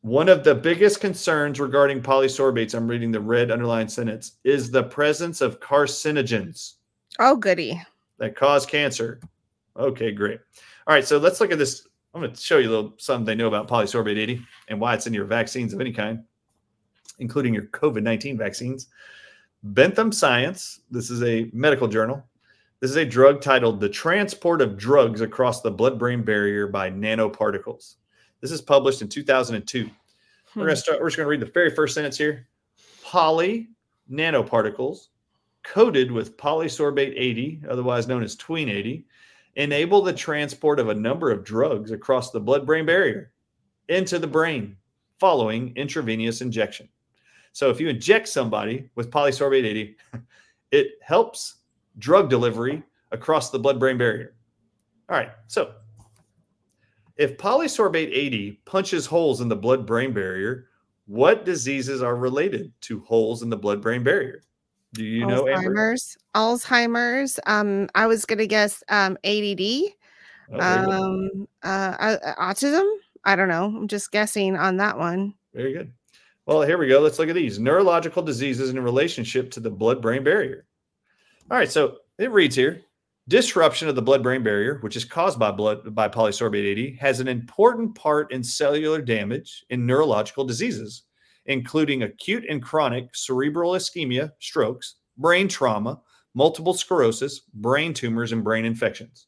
[0.02, 4.84] One of the biggest concerns regarding polysorbates, I'm reading the red underlined sentence, is the
[4.84, 6.76] presence of carcinogens
[7.20, 7.82] Oh, goody.
[8.20, 9.20] that cause cancer.
[9.76, 10.40] Okay, great.
[10.86, 11.88] All right, so let's look at this.
[12.14, 14.94] I'm going to show you a little something they know about polysorbate 80 and why
[14.94, 16.24] it's in your vaccines of any kind,
[17.20, 18.88] including your COVID 19 vaccines.
[19.64, 22.24] Bentham Science, this is a medical journal.
[22.80, 26.92] This is a drug titled The Transport of Drugs Across the Blood Brain Barrier by
[26.92, 27.96] Nanoparticles.
[28.42, 29.90] This is published in 2002.
[30.56, 30.78] We're going to hmm.
[30.78, 32.48] start, we're just going to read the very first sentence here.
[33.04, 33.70] Poly
[34.12, 35.08] nanoparticles
[35.64, 39.06] coated with polysorbate 80, otherwise known as tween 80,
[39.56, 43.32] enable the transport of a number of drugs across the blood brain barrier
[43.90, 44.78] into the brain
[45.20, 46.88] following intravenous injection.
[47.52, 49.98] So if you inject somebody with polysorbate 80,
[50.72, 51.56] it helps
[51.98, 54.36] drug delivery across the blood brain barrier.
[55.10, 55.32] All right.
[55.48, 55.74] So
[57.18, 60.68] if polysorbate 80 punches holes in the blood brain barrier,
[61.08, 64.44] what diseases are related to holes in the blood brain barrier?
[64.94, 66.18] Do you know, Alzheimer's.
[66.36, 67.40] Alzheimer's.
[67.46, 69.62] Um, I was gonna guess um ADD.
[70.54, 70.60] Oh.
[70.60, 72.86] Um, uh, uh, autism.
[73.26, 73.66] I don't know.
[73.66, 75.34] I'm just guessing on that one.
[75.54, 75.92] Very good.
[76.46, 77.02] Well, here we go.
[77.02, 80.66] Let's look at these neurological diseases in relationship to the blood brain barrier.
[81.52, 81.70] All right.
[81.70, 82.82] So it reads here
[83.28, 87.20] disruption of the blood brain barrier, which is caused by blood by polysorbate 80, has
[87.20, 91.04] an important part in cellular damage in neurological diseases,
[91.46, 96.00] including acute and chronic cerebral ischemia, strokes, brain trauma,
[96.34, 99.28] multiple sclerosis, brain tumors, and brain infections.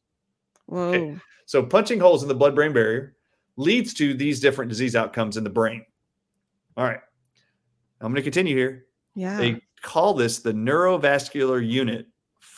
[0.68, 0.94] Whoa.
[0.94, 1.18] Okay.
[1.46, 3.16] So punching holes in the blood brain barrier
[3.58, 5.84] leads to these different disease outcomes in the brain.
[6.78, 7.00] All right.
[8.00, 8.86] I'm going to continue here.
[9.16, 9.38] Yeah.
[9.38, 12.06] They call this the neurovascular unit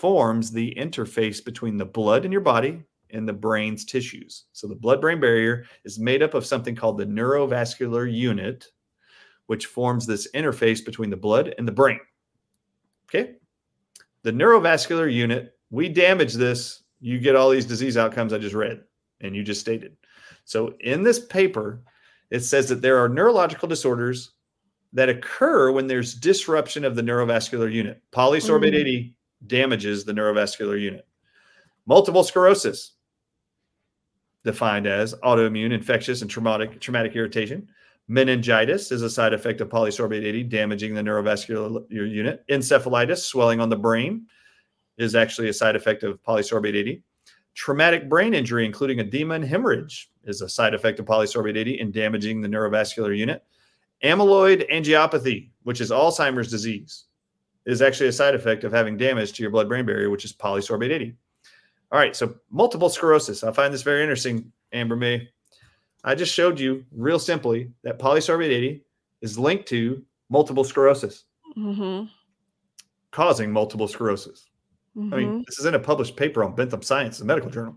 [0.01, 4.45] forms the interface between the blood in your body and the brain's tissues.
[4.51, 8.67] So the blood brain barrier is made up of something called the neurovascular unit
[9.51, 11.99] which forms this interface between the blood and the brain.
[13.09, 13.33] Okay?
[14.23, 18.81] The neurovascular unit, we damage this, you get all these disease outcomes I just read
[19.19, 19.97] and you just stated.
[20.45, 21.83] So in this paper,
[22.29, 24.31] it says that there are neurological disorders
[24.93, 28.01] that occur when there's disruption of the neurovascular unit.
[28.13, 28.79] Polysorbate Mm.
[28.79, 29.15] 80
[29.47, 31.08] damages the neurovascular unit.
[31.86, 32.93] Multiple sclerosis,
[34.43, 37.67] defined as autoimmune, infectious, and traumatic traumatic irritation.
[38.08, 42.43] Meningitis is a side effect of polysorbate 80, damaging the neurovascular unit.
[42.49, 44.25] Encephalitis, swelling on the brain,
[44.97, 47.04] is actually a side effect of polysorbate 80.
[47.54, 51.91] Traumatic brain injury, including edema and hemorrhage, is a side effect of polysorbate 80 in
[51.91, 53.43] damaging the neurovascular unit.
[54.04, 57.06] Amyloid angiopathy, which is Alzheimer's disease,
[57.65, 60.34] is actually a side effect of having damage to your blood brain barrier, which is
[60.34, 61.15] polysorbate 80.
[61.91, 63.43] All right, so multiple sclerosis.
[63.43, 65.30] I find this very interesting, Amber May.
[66.04, 68.84] I just showed you real simply that polysorbate 80
[69.21, 71.26] is linked to multiple sclerosis,
[71.58, 72.06] Mm-hmm.
[73.12, 74.45] causing multiple sclerosis.
[74.95, 75.15] I Mm-hmm.
[75.17, 77.76] mean, this is in a published paper on Bentham Science, the medical journal.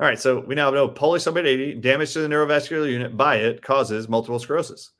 [0.00, 3.62] All right, so we now know polysorbate 80, damage to the neurovascular unit by it
[3.62, 4.90] causes multiple sclerosis.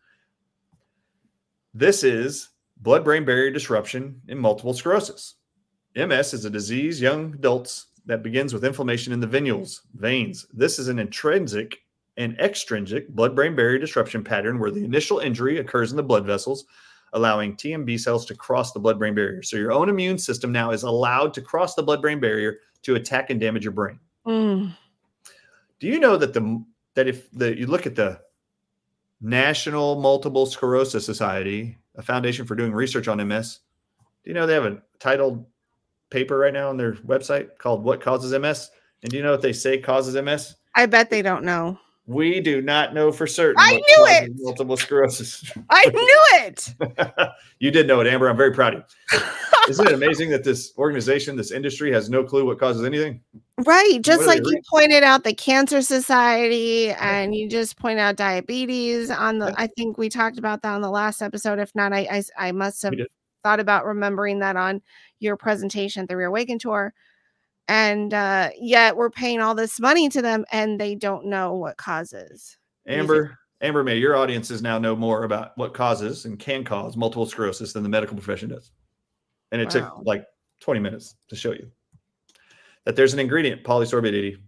[1.73, 2.50] This is
[2.81, 5.37] blood brain barrier disruption in multiple sclerosis.
[5.97, 10.47] MS is a disease young adults that begins with inflammation in the venules, veins.
[10.53, 11.79] This is an intrinsic
[12.16, 16.27] and extrinsic blood brain barrier disruption pattern where the initial injury occurs in the blood
[16.27, 16.64] vessels,
[17.12, 19.43] allowing TMB cells to cross the blood brain barrier.
[19.43, 22.95] So your own immune system now is allowed to cross the blood brain barrier to
[22.95, 23.99] attack and damage your brain.
[24.27, 24.77] Mm.
[25.81, 26.64] Do you know that the
[26.95, 28.21] that if the you look at the
[29.21, 33.61] National Multiple Sclerosis Society, a foundation for doing research on MS,
[34.25, 35.47] do you know they have a titled
[36.11, 38.71] paper right now on their website called "What Causes MS"?
[39.03, 40.57] And do you know what they say causes MS?
[40.75, 41.79] I bet they don't know.
[42.11, 43.55] We do not know for certain.
[43.61, 44.33] I knew it!
[44.38, 45.49] Multiple sclerosis.
[45.70, 46.75] I knew it.
[47.61, 48.29] you did know it, Amber.
[48.29, 49.20] I'm very proud of you.
[49.68, 53.20] Isn't it amazing that this organization, this industry, has no clue what causes anything?
[53.64, 54.01] Right.
[54.03, 59.38] Just like you pointed out the Cancer Society and you just point out diabetes on
[59.38, 59.55] the, Yeah.
[59.57, 61.61] I think we talked about that on the last episode.
[61.61, 62.94] If not, I I must have
[63.44, 64.83] thought about remembering that on
[65.20, 66.92] your presentation at the Reawaken Tour.
[67.70, 71.76] And uh, yet we're paying all this money to them and they don't know what
[71.76, 72.59] causes.
[72.88, 77.26] Amber, Amber May, your audiences now know more about what causes and can cause multiple
[77.26, 78.72] sclerosis than the medical profession does.
[79.52, 79.70] And it Wow.
[79.70, 80.26] took like
[80.59, 81.70] 20 minutes to show you
[82.87, 84.38] that there's an ingredient, polysorbate 80,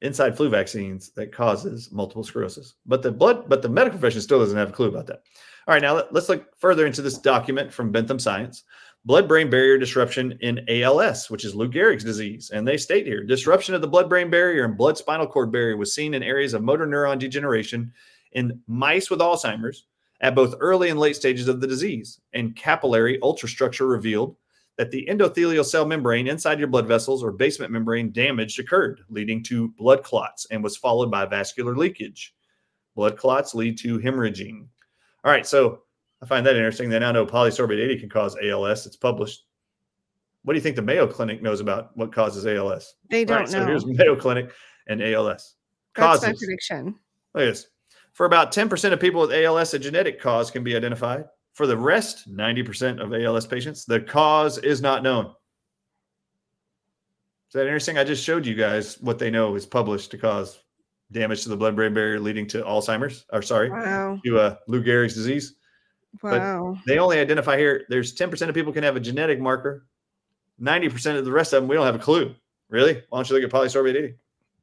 [0.00, 2.76] inside flu vaccines that causes multiple sclerosis.
[2.86, 5.22] But the blood, but the medical profession still doesn't have a clue about that.
[5.66, 8.64] All right, now let, let's look further into this document from Bentham Science.
[9.06, 12.50] Blood brain barrier disruption in ALS, which is Lou Gehrig's disease.
[12.50, 15.76] And they state here disruption of the blood brain barrier and blood spinal cord barrier
[15.76, 17.92] was seen in areas of motor neuron degeneration
[18.32, 19.86] in mice with Alzheimer's
[20.22, 22.20] at both early and late stages of the disease.
[22.32, 24.36] And capillary ultrastructure revealed
[24.78, 29.42] that the endothelial cell membrane inside your blood vessels or basement membrane damage occurred, leading
[29.44, 32.34] to blood clots and was followed by vascular leakage.
[32.96, 34.66] Blood clots lead to hemorrhaging.
[35.24, 35.83] All right, so
[36.24, 36.88] I find that interesting.
[36.88, 38.86] They now know polysorbate 80 can cause ALS.
[38.86, 39.44] It's published.
[40.42, 42.94] What do you think the Mayo Clinic knows about what causes ALS?
[43.10, 43.60] They don't right, know.
[43.60, 44.50] So here's Mayo Clinic
[44.88, 45.56] and ALS.
[45.94, 46.38] That's my Causes.
[46.38, 46.94] prediction.
[47.34, 47.66] Look at this.
[48.14, 51.26] For about 10% of people with ALS, a genetic cause can be identified.
[51.52, 55.26] For the rest, 90% of ALS patients, the cause is not known.
[55.26, 55.32] Is
[57.52, 57.98] that interesting?
[57.98, 60.58] I just showed you guys what they know is published to cause
[61.12, 64.18] damage to the blood brain barrier leading to Alzheimer's, or sorry, Wow.
[64.24, 65.56] to uh, Lou Gehrig's disease.
[66.22, 66.78] But- Wow.
[66.86, 69.86] They only identify here, there's 10% of people can have a genetic marker.
[70.60, 72.34] 90% of the rest of them, we don't have a clue.
[72.68, 73.02] Really?
[73.08, 74.14] Why don't you look at polysorbate 80?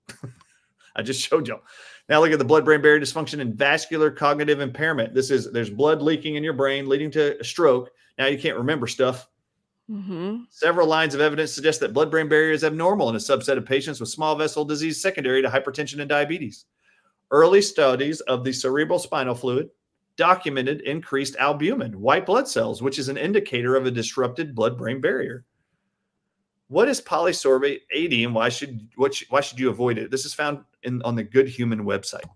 [0.95, 1.61] I just showed y'all.
[2.09, 5.13] Now look at the blood-brain barrier dysfunction and vascular cognitive impairment.
[5.13, 7.89] This is there's blood leaking in your brain leading to a stroke.
[8.17, 9.27] Now you can't remember stuff.
[9.89, 13.65] hmm Several lines of evidence suggest that blood-brain barrier is abnormal in a subset of
[13.65, 16.65] patients with small vessel disease secondary to hypertension and diabetes.
[17.29, 19.69] Early studies of the cerebral spinal fluid
[20.21, 25.45] documented increased albumin, white blood cells, which is an indicator of a disrupted blood-brain barrier.
[26.67, 30.12] What is polysorbate 80 and why should what should, why should you avoid it?
[30.12, 32.29] This is found in on the Good Human website,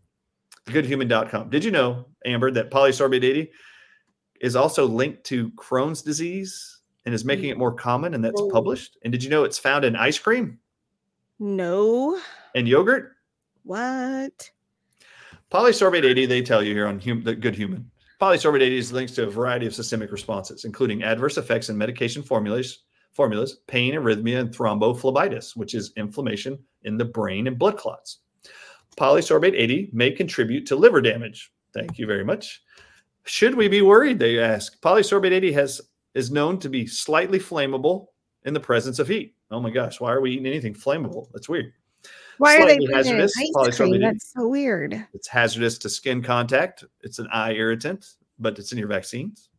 [0.66, 1.52] goodhuman.com.
[1.52, 3.52] Did you know, Amber, that polysorbate 80
[4.42, 8.98] is also linked to Crohn's disease and is making it more common and that's published?
[9.04, 10.58] And did you know it's found in ice cream
[11.38, 12.20] No.
[12.56, 13.12] and yogurt?
[13.62, 14.50] What?
[15.52, 17.90] Polysorbate 80, they tell you here on hum- the Good Human.
[18.22, 22.24] Polysorbate 80 is linked to a variety of systemic responses, including adverse effects in medication
[22.24, 28.20] formulas, formulas, pain, arrhythmia, and thrombophlebitis, which is inflammation in the brain and blood clots.
[28.98, 31.52] Polysorbate 80 may contribute to liver damage.
[31.74, 32.64] Thank you very much.
[33.26, 34.20] Should we be worried?
[34.20, 34.80] They ask.
[34.82, 35.82] Polysorbate 80 has
[36.14, 38.08] is known to be slightly flammable
[38.46, 39.36] in the presence of heat.
[39.52, 41.28] Oh my gosh, why are we eating anything flammable?
[41.34, 41.74] That's weird.
[42.38, 44.02] Why are they Slightly putting it in hazardous, ice cream?
[44.02, 45.08] That's so weird.
[45.14, 46.84] It's hazardous to skin contact.
[47.02, 48.06] It's an eye irritant,
[48.40, 49.50] but it's in your vaccines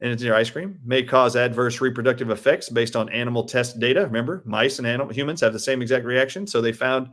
[0.00, 0.78] and it's in your ice cream.
[0.84, 4.02] May cause adverse reproductive effects based on animal test data.
[4.02, 6.46] Remember, mice and animal humans have the same exact reaction.
[6.46, 7.08] So they found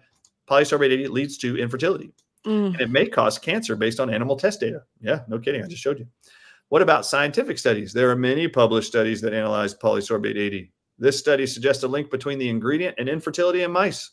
[0.49, 2.11] polysorbate 80 leads to infertility.
[2.45, 2.73] Mm.
[2.73, 4.83] And it may cause cancer based on animal test data.
[4.99, 5.63] Yeah, no kidding.
[5.63, 6.07] I just showed you.
[6.69, 7.93] What about scientific studies?
[7.93, 10.71] There are many published studies that analyze polysorbate 80.
[10.99, 14.11] This study suggests a link between the ingredient and infertility in mice.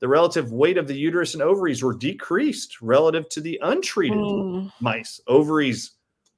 [0.00, 4.72] The relative weight of the uterus and ovaries were decreased relative to the untreated Mm.
[4.80, 5.20] mice.
[5.26, 5.92] Ovaries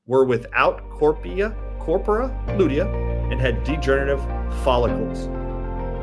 [0.06, 2.86] were without corpora, corpora lutea
[3.30, 4.20] and had degenerative
[4.64, 5.26] follicles.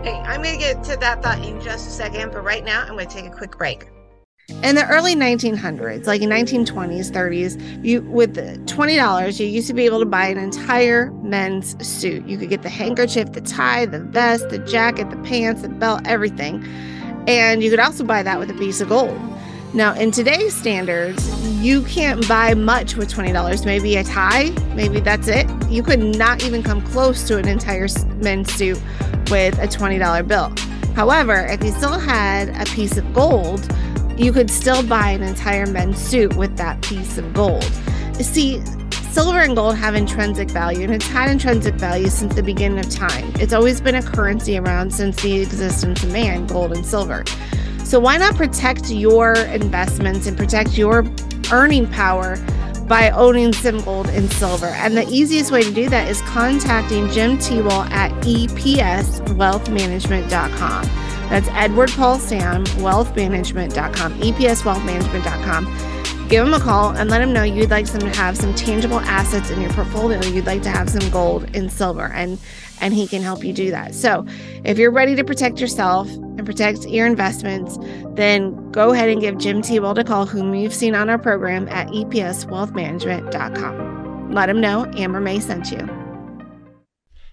[0.03, 2.81] Hey, I'm going to get to that thought in just a second, but right now
[2.83, 3.87] I'm going to take a quick break.
[4.63, 9.85] In the early 1900s, like in 1920s, 30s, you with $20, you used to be
[9.85, 12.25] able to buy an entire men's suit.
[12.25, 16.01] You could get the handkerchief, the tie, the vest, the jacket, the pants, the belt,
[16.05, 16.63] everything.
[17.29, 19.15] And you could also buy that with a piece of gold.
[19.71, 21.29] Now, in today's standards,
[21.61, 23.65] you can't buy much with $20.
[23.65, 25.47] Maybe a tie, maybe that's it.
[25.69, 28.81] You could not even come close to an entire men's suit
[29.29, 30.51] with a $20 bill.
[30.95, 33.61] However, if you still had a piece of gold,
[34.17, 37.63] you could still buy an entire men's suit with that piece of gold.
[38.15, 38.59] See,
[39.21, 42.89] silver and gold have intrinsic value, and it's had intrinsic value since the beginning of
[42.89, 43.29] time.
[43.35, 47.25] It's always been a currency around since the existence of man, gold and silver.
[47.83, 51.03] So, why not protect your investments and protect your
[51.51, 52.37] earning power
[52.87, 54.67] by owning some gold and silver?
[54.67, 61.18] And the easiest way to do that is contacting Jim Tewell at EPSWealthManagement.com.
[61.29, 65.99] That's Edward Paul Sam, wealthmanagement.com, EPSwealthmanagement.com.
[66.29, 68.99] Give him a call and let him know you'd like some to have some tangible
[68.99, 70.21] assets in your portfolio.
[70.21, 72.37] You'd like to have some gold and silver, and
[72.81, 73.95] and he can help you do that.
[73.95, 74.27] So,
[74.63, 77.79] if you're ready to protect yourself and protect your investments,
[78.11, 81.67] then go ahead and give Jim Tewell a call, whom you've seen on our program
[81.69, 84.31] at EPSWealthManagement.com.
[84.31, 85.89] Let him know Amber May sent you.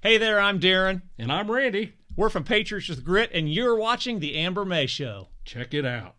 [0.00, 1.02] Hey there, I'm Darren.
[1.18, 1.92] And I'm Randy.
[2.16, 5.28] We're from Patriots with Grit, and you're watching The Amber May Show.
[5.44, 6.14] Check it out.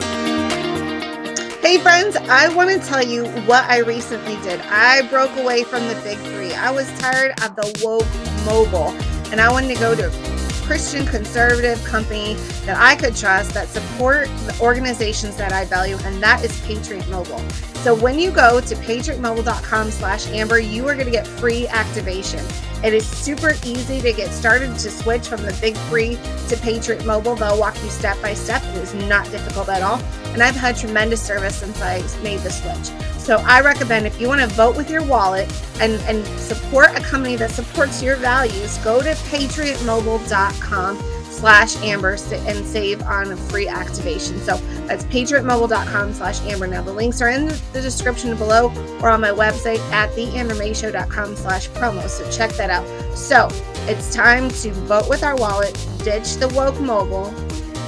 [0.00, 4.60] Hey friends, I want to tell you what I recently did.
[4.62, 6.52] I broke away from the big three.
[6.52, 8.06] I was tired of the woke
[8.44, 8.90] mobile
[9.30, 10.35] and I wanted to go to a
[10.66, 16.20] Christian conservative company that I could trust that support the organizations that I value, and
[16.20, 17.38] that is Patriot Mobile.
[17.84, 22.44] So when you go to patriotmobile.com slash amber, you are going to get free activation.
[22.82, 27.06] It is super easy to get started to switch from the big three to Patriot
[27.06, 27.36] Mobile.
[27.36, 28.60] They'll walk you step by step.
[28.64, 30.00] It is not difficult at all.
[30.32, 33.15] And I've had tremendous service since I made the switch.
[33.26, 37.00] So I recommend if you want to vote with your wallet and, and support a
[37.00, 40.96] company that supports your values, go to patriotmobile.com
[41.28, 44.38] slash amber and save on a free activation.
[44.38, 46.68] So that's patriotmobile.com slash amber.
[46.68, 51.68] Now the links are in the description below or on my website at theambermayshow.com slash
[51.70, 52.08] promo.
[52.08, 52.86] So check that out.
[53.18, 53.48] So
[53.88, 57.34] it's time to vote with our wallet, ditch the woke mobile,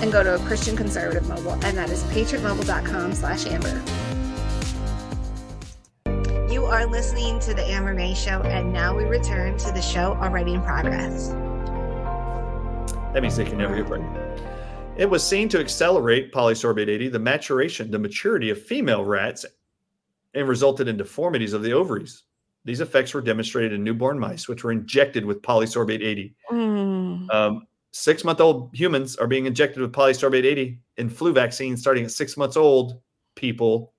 [0.02, 1.52] and go to a Christian conservative mobile.
[1.64, 3.80] And that is patriotmobile.com slash amber.
[6.50, 10.14] You are listening to the Amber May Show, and now we return to the show
[10.14, 11.28] already in progress.
[13.12, 14.16] That means they can never get pregnant.
[14.96, 19.44] It was seen to accelerate polysorbate 80, the maturation, the maturity of female rats,
[20.32, 22.22] and resulted in deformities of the ovaries.
[22.64, 26.34] These effects were demonstrated in newborn mice, which were injected with polysorbate 80.
[26.50, 27.30] Mm.
[27.30, 32.04] Um, six month old humans are being injected with polysorbate 80 in flu vaccines starting
[32.04, 33.02] at six months old.
[33.34, 33.92] People,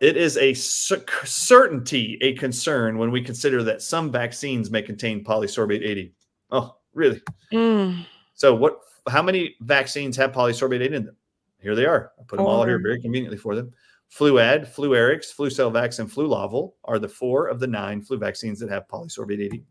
[0.00, 5.86] it is a certainty, a concern when we consider that some vaccines may contain polysorbate
[5.86, 6.14] 80.
[6.50, 7.22] Oh, really?
[7.52, 8.06] Mm.
[8.34, 8.80] So, what?
[9.08, 11.16] How many vaccines have polysorbate 80 in them?
[11.60, 12.12] Here they are.
[12.18, 13.72] I put them all here very conveniently for them.
[14.10, 18.88] Fluad, Fluarix, Flucelvax, and Flulaval are the four of the nine flu vaccines that have
[18.88, 19.64] polysorbate 80.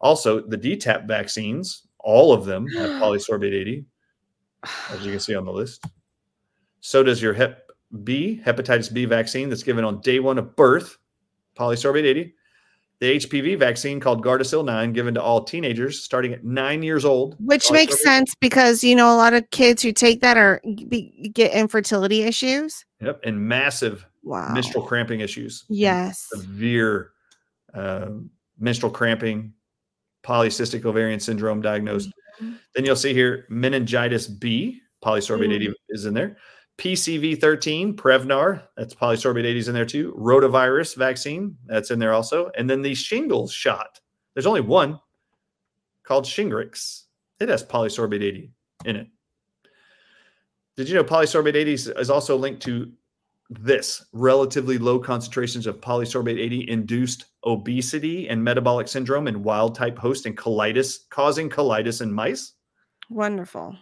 [0.00, 3.84] Also, the DTaP vaccines, all of them have polysorbate 80,
[4.90, 5.86] as you can see on the list.
[6.80, 7.61] So does your Hep
[8.04, 10.96] B, hepatitis B vaccine that's given on day one of birth,
[11.58, 12.34] polysorbate 80.
[13.00, 17.34] The HPV vaccine called Gardasil 9, given to all teenagers starting at nine years old.
[17.40, 21.30] Which makes sense because you know a lot of kids who take that are be,
[21.34, 22.84] get infertility issues.
[23.00, 24.52] Yep, and massive Wow.
[24.54, 25.64] menstrual cramping issues.
[25.68, 26.28] Yes.
[26.32, 27.10] severe
[27.74, 28.10] uh,
[28.60, 29.52] menstrual cramping,
[30.22, 32.10] polycystic ovarian syndrome diagnosed.
[32.40, 32.58] Mhm.
[32.74, 35.54] Then you'll see here meningitis B, polysorbate Mm.
[35.54, 36.36] 80 is in there.
[36.82, 40.12] PCV13, Prevnar, that's polysorbate 80 is in there too.
[40.18, 42.50] Rotavirus vaccine, that's in there also.
[42.58, 44.00] And then the shingles shot.
[44.34, 44.98] There's only one
[46.02, 47.04] called Shingrix.
[47.38, 48.50] It has polysorbate 80
[48.84, 49.06] in it.
[50.76, 52.90] Did you know polysorbate 80 is, also linked to
[53.48, 59.96] this relatively low concentrations of polysorbate 80 induced obesity and metabolic syndrome in wild type
[59.96, 62.54] host and colitis, causing colitis in mice?
[63.08, 63.76] Wonderful.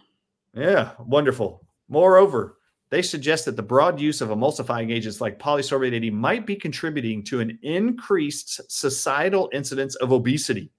[0.53, 1.65] Yeah, wonderful.
[1.89, 2.57] Moreover,
[2.91, 7.23] they suggest that the broad use of emulsifying agents like polysorbate 80 might be contributing
[7.23, 10.71] to an increased societal incidence of obesity.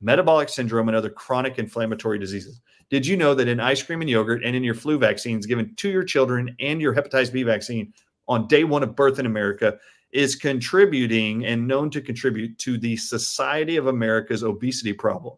[0.00, 2.60] metabolic syndrome, and other chronic inflammatory diseases.
[2.90, 5.74] Did you know that in ice cream and yogurt and in your flu vaccines given
[5.76, 7.92] to your children and your hepatitis B vaccine
[8.28, 9.78] on day one of birth in America
[10.12, 15.36] is contributing and known to contribute to the Society of America's obesity problem?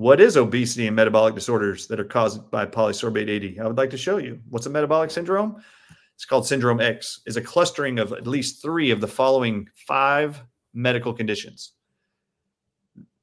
[0.00, 3.60] What is obesity and metabolic disorders that are caused by polysorbate 80?
[3.60, 4.40] I would like to show you.
[4.48, 5.62] What's a metabolic syndrome?
[6.14, 7.20] It's called syndrome X.
[7.26, 10.42] is a clustering of at least three of the following five
[10.72, 11.72] medical conditions.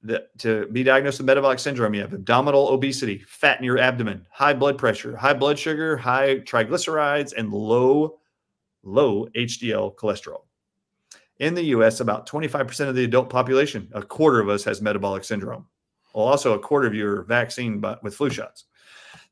[0.04, 4.28] The, to be diagnosed with metabolic syndrome, you have abdominal obesity, fat in your abdomen,
[4.30, 8.20] high blood pressure, high blood sugar, high triglycerides, and low,
[8.84, 10.42] low HDL cholesterol.
[11.40, 15.24] In the US, about 25% of the adult population, a quarter of us has metabolic
[15.24, 15.66] syndrome.
[16.18, 18.64] Well, also a quarter of your vaccine vaccine with flu shots.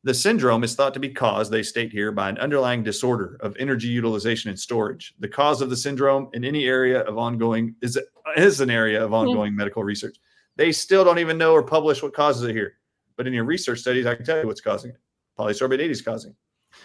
[0.03, 3.57] The syndrome is thought to be caused, they state here, by an underlying disorder of
[3.57, 5.15] energy utilization and storage.
[5.17, 7.99] The cause of the syndrome in any area of ongoing is,
[8.37, 9.57] is an area of ongoing mm-hmm.
[9.57, 10.17] medical research.
[10.57, 12.73] They still don't even know or publish what causes it here.
[13.17, 14.97] But in your research studies, I can tell you what's causing it.
[15.39, 16.35] Polysorbate 80 is causing.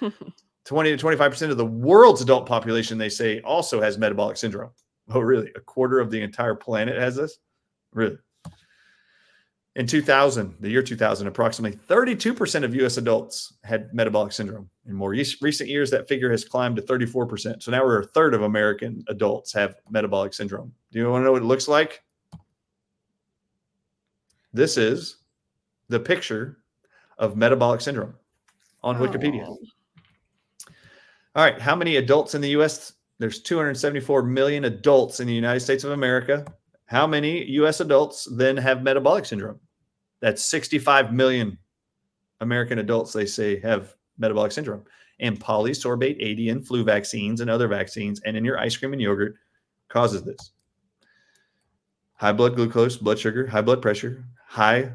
[0.64, 4.70] 20 to 25% of the world's adult population, they say, also has metabolic syndrome.
[5.11, 5.53] Oh, really?
[5.57, 7.36] A quarter of the entire planet has this?
[7.92, 8.16] Really?
[9.77, 14.68] In 2000, the year 2000, approximately 32% of US adults had metabolic syndrome.
[14.87, 17.62] In more recent years, that figure has climbed to 34%.
[17.62, 20.73] So now we're a third of American adults have metabolic syndrome.
[20.91, 22.03] Do you want to know what it looks like?
[24.53, 25.18] This is
[25.89, 26.59] the picture
[27.18, 28.14] of metabolic syndrome
[28.83, 29.07] on oh.
[29.07, 29.47] Wikipedia.
[29.47, 29.59] Oh.
[31.37, 31.61] All right.
[31.61, 32.95] How many adults in the US?
[33.21, 36.45] There's 274 million adults in the United States of America.
[36.91, 39.61] How many US adults then have metabolic syndrome?
[40.20, 41.57] That's 65 million
[42.41, 44.82] American adults, they say, have metabolic syndrome.
[45.20, 49.01] And polysorbate 80 in flu vaccines and other vaccines and in your ice cream and
[49.01, 49.36] yogurt
[49.88, 50.51] causes this.
[52.14, 54.93] High blood glucose, blood sugar, high blood pressure, high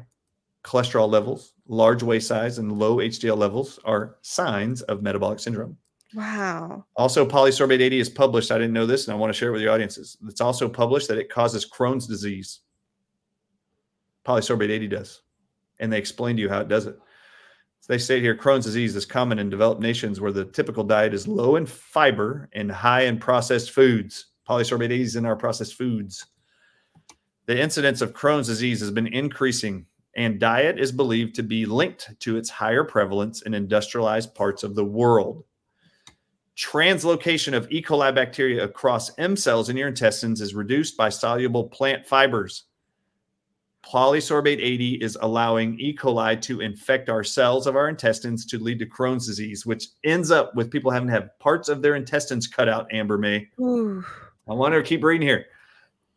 [0.64, 5.78] cholesterol levels, large waist size, and low HDL levels are signs of metabolic syndrome.
[6.14, 6.84] Wow.
[6.96, 8.50] Also, polysorbate 80 is published.
[8.50, 10.16] I didn't know this, and I want to share it with your audiences.
[10.28, 12.60] It's also published that it causes Crohn's disease.
[14.24, 15.22] Polysorbate 80 does.
[15.80, 16.98] And they explain to you how it does it.
[17.80, 21.14] So they state here Crohn's disease is common in developed nations where the typical diet
[21.14, 24.26] is low in fiber and high in processed foods.
[24.48, 26.26] Polysorbate 80 is in our processed foods.
[27.46, 29.86] The incidence of Crohn's disease has been increasing,
[30.16, 34.74] and diet is believed to be linked to its higher prevalence in industrialized parts of
[34.74, 35.44] the world
[36.56, 37.82] translocation of E.
[37.82, 42.64] coli bacteria across M cells in your intestines is reduced by soluble plant fibers.
[43.84, 45.94] Polysorbate 80 is allowing E.
[45.94, 50.30] coli to infect our cells of our intestines to lead to Crohn's disease, which ends
[50.30, 53.46] up with people having to have parts of their intestines cut out, Amber May.
[53.60, 54.04] Ooh.
[54.48, 55.46] I want to keep reading here.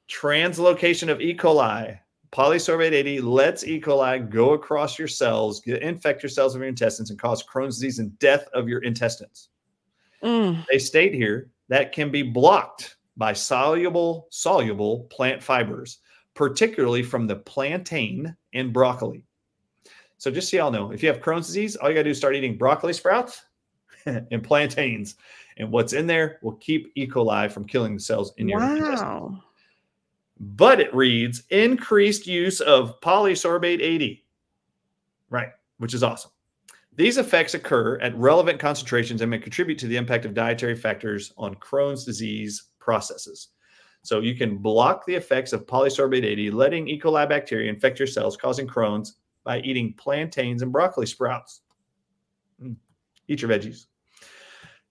[0.09, 1.35] Translocation of E.
[1.35, 1.99] coli.
[2.31, 3.79] Polysorbate 80 lets E.
[3.79, 7.75] coli go across your cells, get, infect your cells of your intestines, and cause Crohn's
[7.75, 9.49] disease and death of your intestines.
[10.23, 10.65] Mm.
[10.71, 15.99] They state here that can be blocked by soluble soluble plant fibers,
[16.33, 19.23] particularly from the plantain and broccoli.
[20.17, 22.17] So just so y'all know, if you have Crohn's disease, all you gotta do is
[22.17, 23.45] start eating broccoli sprouts
[24.05, 25.15] and plantains,
[25.57, 27.07] and what's in there will keep E.
[27.07, 28.75] coli from killing the cells in your wow.
[28.75, 29.39] intestines.
[30.39, 34.25] But it reads increased use of polysorbate 80,
[35.29, 35.49] right?
[35.77, 36.31] Which is awesome.
[36.95, 41.31] These effects occur at relevant concentrations and may contribute to the impact of dietary factors
[41.37, 43.49] on Crohn's disease processes.
[44.03, 46.99] So you can block the effects of polysorbate 80, letting E.
[46.99, 51.61] coli bacteria infect your cells, causing Crohn's by eating plantains and broccoli sprouts.
[52.61, 52.75] Mm.
[53.27, 53.85] Eat your veggies.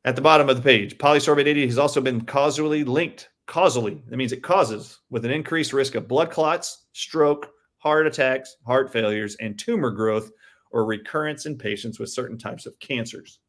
[0.04, 3.30] At the bottom of the page, polysorbate 80 has also been causally linked.
[3.46, 8.56] Causally, that means it causes with an increased risk of blood clots, stroke, heart attacks,
[8.66, 10.30] heart failures, and tumor growth
[10.70, 13.40] or recurrence in patients with certain types of cancers.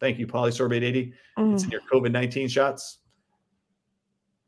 [0.00, 1.12] Thank you, Polysorbate 80.
[1.38, 1.54] Mm.
[1.54, 2.98] It's in your COVID 19 shots.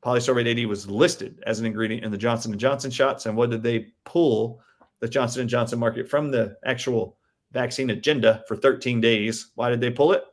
[0.02, 3.26] Polysorbate 80 was listed as an ingredient in the Johnson & Johnson shots.
[3.26, 4.60] And what did they pull
[5.00, 7.18] the Johnson & Johnson market from the actual
[7.52, 9.50] vaccine agenda for 13 days?
[9.56, 10.24] Why did they pull it?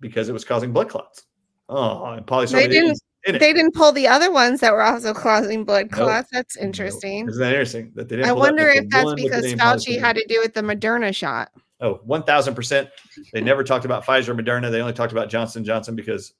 [0.00, 1.24] Because it was causing blood clots.
[1.68, 5.64] Oh, and polysorbate they didn't, they didn't pull the other ones that were also causing
[5.64, 6.28] blood clots.
[6.32, 6.42] Nope.
[6.42, 7.28] That's interesting.
[7.28, 7.92] Isn't that interesting?
[7.94, 11.14] That they didn't I wonder if that's because Fauci had to do with the Moderna
[11.14, 11.50] shot.
[11.80, 12.90] Oh, 1000%.
[13.32, 14.70] They never talked about Pfizer or Moderna.
[14.70, 16.32] They only talked about Johnson Johnson because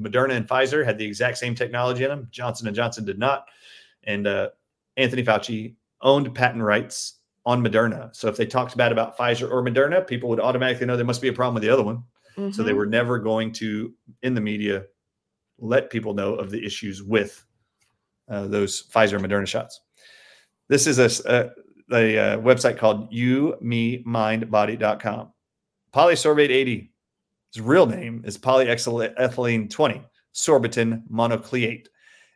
[0.00, 2.28] Moderna and Pfizer had the exact same technology in them.
[2.30, 3.46] Johnson and Johnson did not.
[4.04, 4.50] And uh,
[4.96, 7.14] Anthony Fauci owned patent rights
[7.44, 8.14] on Moderna.
[8.14, 11.22] So if they talked bad about Pfizer or Moderna, people would automatically know there must
[11.22, 12.02] be a problem with the other one.
[12.36, 12.50] Mm-hmm.
[12.50, 12.78] So they mm-hmm.
[12.78, 14.84] were never going to, in the media,
[15.58, 17.44] let people know of the issues with
[18.28, 19.82] uh, those Pfizer Moderna shots.
[20.68, 21.50] This is a, a,
[21.92, 25.32] a, uh, website called youmemindbody.com.
[25.92, 26.90] Polysorbate 80,
[27.50, 30.02] its real name is polyethylene 20,
[30.34, 31.86] sorbitan monooleate.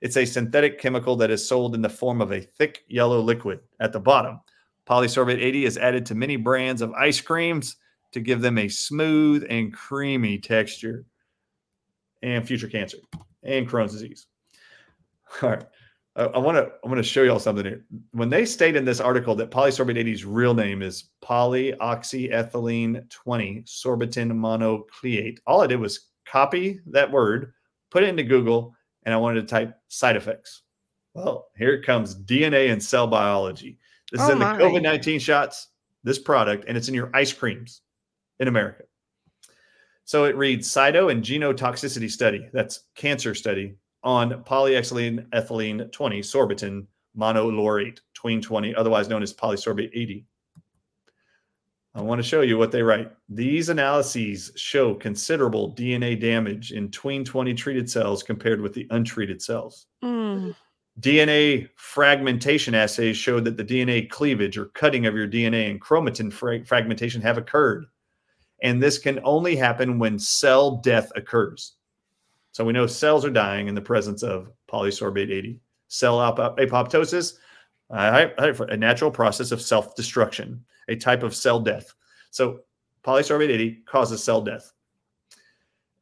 [0.00, 3.60] It's a synthetic chemical that is sold in the form of a thick yellow liquid
[3.80, 4.40] at the bottom.
[4.88, 7.76] Polysorbate 80 is added to many brands of ice creams
[8.12, 11.04] to give them a smooth and creamy texture
[12.22, 12.98] and future cancer
[13.42, 14.26] and Crohn's disease.
[15.42, 15.64] All right.
[16.16, 17.84] I want to I want to show y'all something here.
[18.10, 24.32] When they state in this article that polysorbate 80's real name is polyoxyethylene 20 sorbitan
[24.32, 27.52] monooleate, all I did was copy that word,
[27.90, 30.62] put it into Google, and I wanted to type side effects.
[31.14, 33.78] Well, here it comes DNA and cell biology.
[34.10, 34.44] This is Oh in the.
[34.44, 35.68] COVID 19 shots,
[36.02, 37.82] this product, and it's in your ice creams
[38.40, 38.82] in America.
[40.10, 46.86] So it reads cyto and genotoxicity study, that's cancer study, on polyethylene ethylene 20 sorbitan
[47.16, 50.26] monolaurate tween 20, otherwise known as polysorbate 80.
[51.94, 53.12] I want to show you what they write.
[53.28, 59.40] These analyses show considerable DNA damage in tween 20 treated cells compared with the untreated
[59.40, 59.86] cells.
[60.02, 60.56] Mm.
[60.98, 66.32] DNA fragmentation assays showed that the DNA cleavage or cutting of your DNA and chromatin
[66.32, 67.86] fra- fragmentation have occurred.
[68.62, 71.74] And this can only happen when cell death occurs.
[72.52, 75.60] So we know cells are dying in the presence of polysorbate 80.
[75.88, 77.34] Cell ap- apoptosis,
[77.90, 81.92] a natural process of self destruction, a type of cell death.
[82.30, 82.60] So
[83.04, 84.72] polysorbate 80 causes cell death.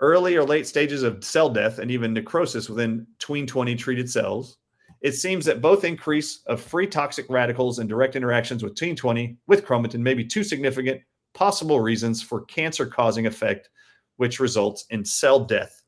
[0.01, 4.59] Early or late stages of cell death and even necrosis within tween 20 treated cells
[5.01, 9.37] it seems that both increase of free toxic radicals and direct interactions with tween 20
[9.47, 11.01] with chromatin may be too significant
[11.35, 13.71] possible reasons for cancer causing effect,
[14.17, 15.83] which results in cell death.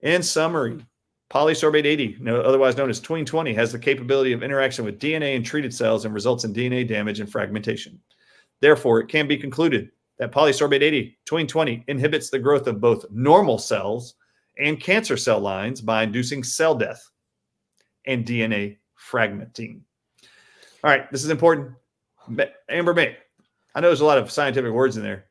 [0.00, 0.84] In summary,
[1.30, 5.34] polysorbate 80, no- otherwise known as tween 20, has the capability of interaction with DNA
[5.34, 8.00] in treated cells and results in DNA damage and fragmentation.
[8.60, 13.06] Therefore, it can be concluded that polysorbate 80, tween 20, inhibits the growth of both
[13.10, 14.14] normal cells
[14.58, 17.08] and cancer cell lines by inducing cell death
[18.06, 18.78] and DNA
[19.10, 19.80] fragmenting.
[20.82, 21.72] All right, this is important.
[22.68, 23.16] Amber May,
[23.74, 25.26] I know there's a lot of scientific words in there,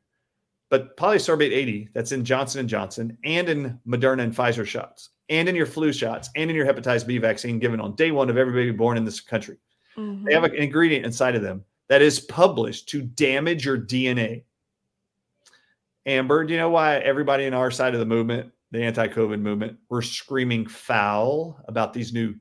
[0.69, 5.49] but polysorbate 80 that's in Johnson and Johnson and in Moderna and Pfizer shots and
[5.49, 8.37] in your flu shots and in your hepatitis B vaccine given on day one of
[8.37, 9.57] every baby born in this country.
[9.97, 10.25] Mhm.
[10.25, 14.43] They have an ingredient inside of them that is published to damage your DNA.
[16.05, 19.77] Amber, do you know why everybody in our side of the movement, the anti-COVID movement,
[19.89, 22.35] we're screaming foul about these new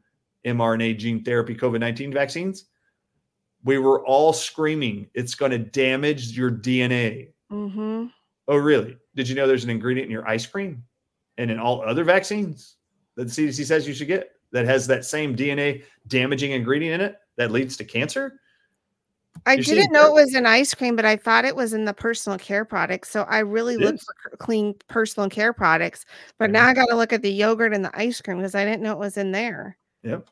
[0.44, 2.66] mRNA gene therapy COVID 19 vaccines?
[3.64, 7.32] We were all screaming, it's going to damage your DNA.
[7.50, 8.12] Mhm.
[8.46, 8.96] Oh, really?
[9.14, 10.84] Did you know there's an ingredient in your ice cream
[11.36, 12.76] and in all other vaccines
[13.16, 17.08] that the CDC says you should get that has that same DNA damaging ingredient in
[17.08, 18.40] it that leads to cancer?
[19.46, 21.84] I You're didn't know it was in ice cream, but I thought it was in
[21.84, 23.10] the personal care products.
[23.10, 24.04] So I really It look is.
[24.04, 26.04] for clean personal care products.
[26.38, 28.64] But now I got to look at the yogurt and the ice cream because I
[28.64, 29.76] didn't know it was in there.
[30.02, 30.28] Yep.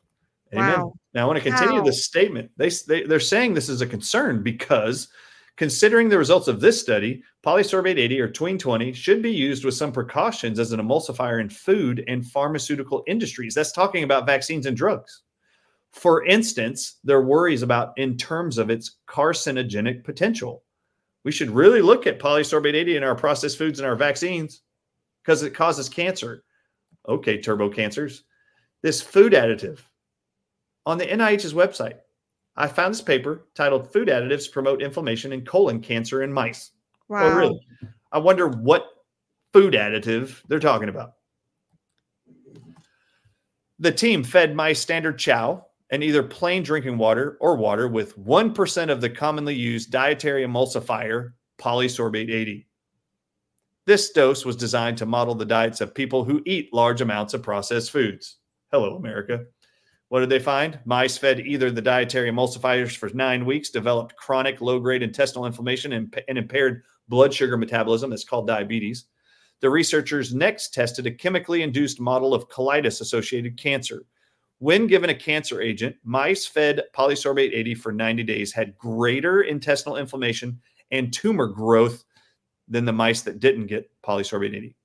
[0.53, 0.79] Amen.
[0.79, 0.93] Wow.
[1.17, 1.83] Now I want to continue Wow.
[1.85, 2.51] this statement.
[2.57, 5.07] They, they they're saying this is a concern because
[5.55, 9.73] considering the results of this study, polysorbate 80 or tween 20 should be used with
[9.73, 13.55] some precautions as an emulsifier in food and pharmaceutical industries.
[13.55, 15.23] That's talking about vaccines and drugs.
[15.91, 20.61] For instance, there are worries about in terms of its carcinogenic potential.
[21.23, 24.61] We should really look at polysorbate 80 in our processed foods and our vaccines
[25.23, 26.43] because it causes cancer.
[27.09, 28.21] Okay, turbo cancers.
[28.83, 29.79] This food additive
[30.87, 31.95] on the NIH's website.
[32.55, 36.71] I found this paper titled Food Additives Promote Inflammation in Colon Cancer in Mice.
[37.09, 37.23] Oh, wow.
[37.25, 37.59] Oh, really?
[38.13, 38.87] I wonder what
[39.51, 41.15] food additive they're talking about.
[43.79, 48.89] The team fed mice standard chow and either plain drinking water or water with 1%
[48.89, 52.65] of the commonly used dietary emulsifier, polysorbate 80.
[53.85, 57.43] This dose was designed to model the diets of people who eat large amounts of
[57.43, 58.37] processed foods.
[58.71, 59.45] Hello, America.
[60.09, 60.79] What did they find?
[60.85, 65.93] Mice fed either the dietary emulsifiers for nine weeks developed chronic low grade intestinal inflammation
[65.93, 68.09] and, and impaired blood sugar metabolism.
[68.09, 69.05] That's called diabetes.
[69.59, 74.05] The researchers next tested a chemically induced model of colitis associated cancer.
[74.59, 79.97] When given a cancer agent, mice fed polysorbate 80 for 90 days had greater intestinal
[79.97, 80.59] inflammation
[80.91, 82.03] and tumor growth
[82.67, 84.75] than the mice that didn't get polysorbate 80.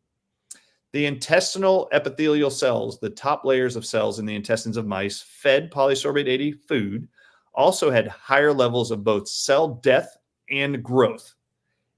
[0.92, 5.70] The intestinal epithelial cells, the top layers of cells in the intestines of mice fed
[5.70, 7.08] polysorbate 80 food,
[7.54, 10.16] also had higher levels of both cell death
[10.50, 11.34] and growth.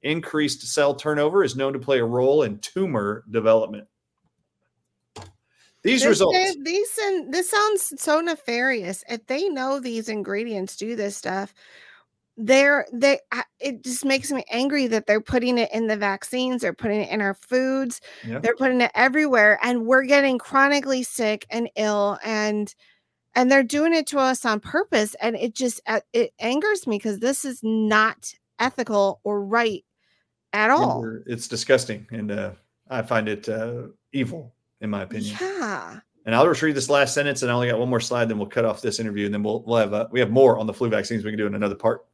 [0.02, 3.88] Increased cell turnover is known to play a role in tumor development.
[5.82, 6.56] These This- results.
[6.62, 9.04] these and this sounds so nefarious.
[9.08, 11.52] If they know these ingredients do this stuff,
[12.36, 13.20] they're they.
[13.60, 16.62] It just makes me angry that they're putting it in the vaccines.
[16.62, 18.00] They're putting it in our foods.
[18.26, 18.40] Yeah.
[18.40, 22.74] They're putting it everywhere, and we're getting chronically sick and ill, and
[23.34, 25.14] and they're doing it to us on purpose.
[25.20, 29.84] And it just uh, it angers me because this is not ethical or right
[30.52, 31.20] at all.
[31.26, 32.50] It's disgusting, and uh,
[32.90, 33.82] I find it uh,
[34.12, 35.36] evil, in my opinion.
[35.40, 36.00] Yeah.
[36.26, 38.28] And I'll just read this last sentence, and I only got one more slide.
[38.28, 40.58] Then we'll cut off this interview, and then we'll we'll have uh, we have more
[40.58, 42.06] on the flu vaccines we can do in another part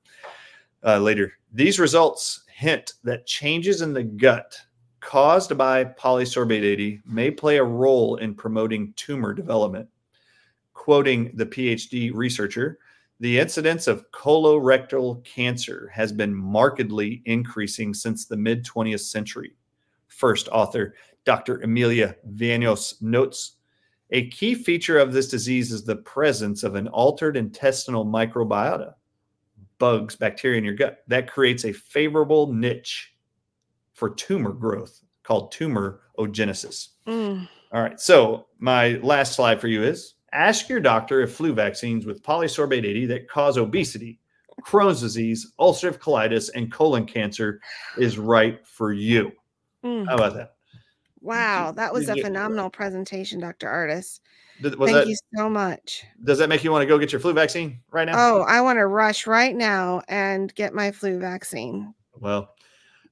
[0.85, 1.33] uh, later.
[1.53, 4.57] These results hint that changes in the gut
[5.01, 9.89] caused by polysorbate 80 may play a role in promoting tumor development.
[10.74, 12.78] Quoting the PhD researcher,
[13.18, 19.55] the incidence of colorectal cancer has been markedly increasing since the mid 20th century.
[20.09, 21.62] First author, Dr.
[21.62, 23.57] Emilie Viennois notes
[24.12, 28.95] a key feature of this disease is the presence of an altered intestinal microbiota,
[29.81, 30.99] bugs, bacteria in your gut.
[31.09, 33.12] That creates a favorable niche
[33.95, 36.91] for tumor growth called tumor ogenesis.
[37.09, 37.49] Mm.
[37.72, 37.99] All right.
[37.99, 42.85] So my last slide for you is ask your doctor if flu vaccines with polysorbate
[42.85, 44.20] 80 that cause obesity,
[44.62, 47.61] Crohn's disease, ulcerative colitis, and colon cancer
[47.97, 49.33] is right for you.
[49.85, 50.07] Mm.
[50.07, 50.55] How about that?
[51.22, 53.68] Wow, that was a phenomenal presentation, Dr.
[53.68, 54.20] Ardis.
[54.63, 56.05] Did- Thank that- you so much.
[56.25, 58.13] does that make you want to go get your flu vaccine right now?
[58.17, 61.95] Oh, I want to rush right now and get my flu vaccine.
[62.19, 62.55] Well,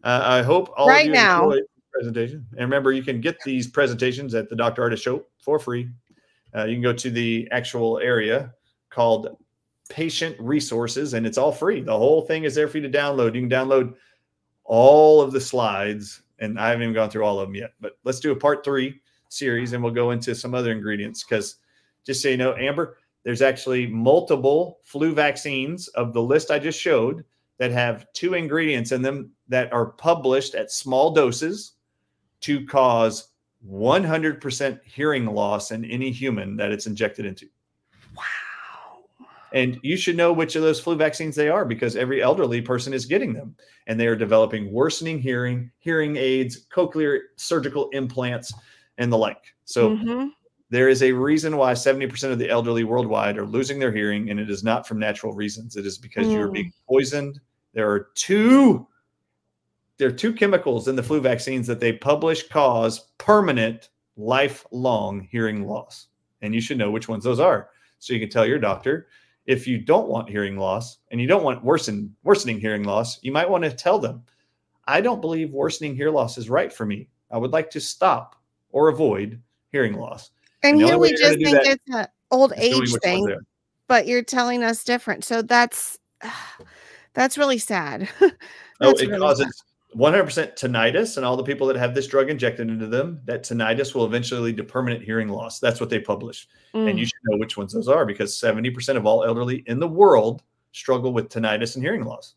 [0.05, 1.45] uh, I hope all Right of you now.
[1.51, 2.47] enjoyed the presentation.
[2.53, 4.83] And remember, you can get these presentations at the Dr.
[4.83, 5.89] Ardis Show for free.
[6.55, 8.55] Uh, you can go to the actual area
[8.91, 9.37] called
[9.89, 11.81] Patient Resources, and it's all free.
[11.81, 13.35] The whole thing is there for you to download.
[13.35, 13.95] You can download
[14.65, 17.73] all of the slides, and I haven't even gone through all of them yet.
[17.81, 21.57] But let's do a part three series, and we'll go into some other ingredients because
[22.05, 26.81] just so you know, Amber, there's actually multiple flu vaccines of the list I just
[26.81, 27.25] showed
[27.59, 31.73] that have two ingredients in them that are published at small doses
[32.41, 33.29] to cause
[33.69, 37.47] 100% hearing loss in any human that it's injected into.
[38.17, 38.23] Wow.
[39.53, 42.93] And you should know which of those flu vaccines they are because every elderly person
[42.93, 43.57] is getting them
[43.87, 48.53] and they are developing worsening hearing, hearing aids, cochlear surgical implants,
[48.99, 49.55] and the like.
[49.65, 50.33] So Mhm.
[50.71, 54.39] there is a reason why 70% of the elderly worldwide are losing their hearing, and
[54.39, 55.77] it is not from natural reasons.
[55.77, 56.53] It is because you're Mm.
[56.55, 57.41] being poisoned.
[57.73, 58.87] There are two
[59.97, 65.67] there are two chemicals in the flu vaccines that they publish cause permanent lifelong hearing
[65.67, 66.07] loss.
[66.41, 67.71] And you should know which ones those are.
[67.99, 69.09] So you can tell your doctor
[69.47, 73.33] if you don't want hearing loss and you don't want worsen, worsening hearing loss, you
[73.33, 74.23] might want to tell them,
[74.87, 77.09] I don't believe worsening hearing loss is right for me.
[77.33, 78.38] I would like to stop
[78.71, 79.41] or avoid
[79.71, 80.31] hearing loss.
[80.63, 83.37] And the here we just think it's an old age thing,
[83.87, 85.25] but you're telling us different.
[85.25, 85.99] So that's
[87.15, 88.09] that's really sad.
[88.81, 89.65] Oh, it really causes
[89.97, 93.93] 100% tinnitus, and all the people that have this drug injected into them, that tinnitus
[93.93, 95.59] will eventually lead to permanent hearing loss.
[95.59, 96.47] That's what they publish.
[96.77, 96.91] Mm.
[96.91, 99.89] And you should know which ones those are because 70% of all elderly in the
[99.89, 102.37] world struggle with tinnitus and hearing loss.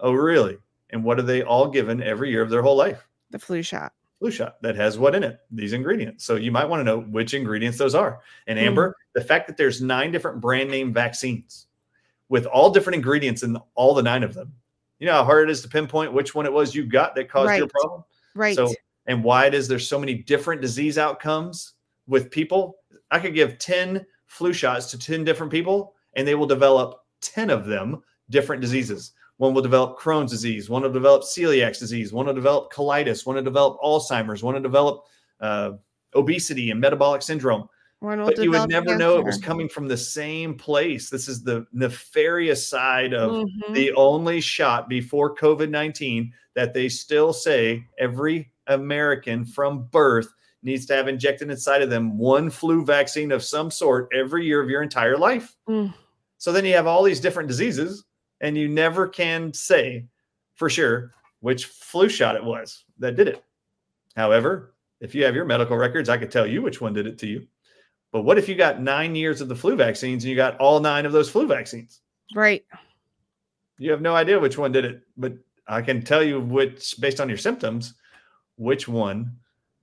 [0.00, 0.58] Oh, really?
[0.90, 3.06] And what are they all given every year of their whole life?
[3.30, 3.92] the flu shot.
[4.20, 5.40] Flu shot that has what in it?
[5.50, 6.24] These ingredients.
[6.24, 8.20] So you might want to know which ingredients those are.
[8.46, 8.62] And Mm.
[8.62, 11.66] Amber, the fact that there's nine different brand name vaccines
[12.28, 14.52] with all different ingredients in all the nine of them.
[14.98, 17.30] You know how hard it is to pinpoint which one it was you got that
[17.30, 18.04] caused your problem?
[18.34, 18.54] Right.
[18.54, 18.72] So,
[19.06, 21.72] and why it is there's so many different disease outcomes
[22.06, 22.76] with people.
[23.10, 27.48] I could give 10 flu shots to 10 different people and they will develop 10
[27.48, 29.12] of them different diseases.
[29.40, 33.36] One will develop Crohn's disease, one will develop celiac disease, one will develop colitis, one
[33.36, 35.06] will develop Alzheimer's, one will develop
[35.40, 35.72] uh,
[36.14, 37.66] obesity and metabolic syndrome
[38.26, 41.10] but you would never know it was coming from the same place.
[41.10, 43.74] This is the nefarious side of Mhm.
[43.74, 50.32] the only shot before COVID 19 that they still say every American from birth
[50.62, 54.62] needs to have injected inside of them one flu vaccine of some sort every year
[54.62, 55.56] of your entire life.
[55.68, 55.92] Mm.
[56.38, 58.04] So then you have all these different diseases,
[58.40, 60.06] and you never can say
[60.54, 63.44] for sure which flu shot it was that did it.
[64.16, 67.18] However, if you have your medical records, I could tell you which one did it
[67.18, 67.46] to you.
[68.12, 70.80] But what if you got nine years of the flu vaccines and you got all
[70.80, 72.00] nine of those flu vaccines?
[72.34, 72.64] Right.
[73.78, 75.34] You have no idea which one did it, but
[75.66, 77.94] I can tell you which, based on your symptoms,
[78.56, 79.36] which one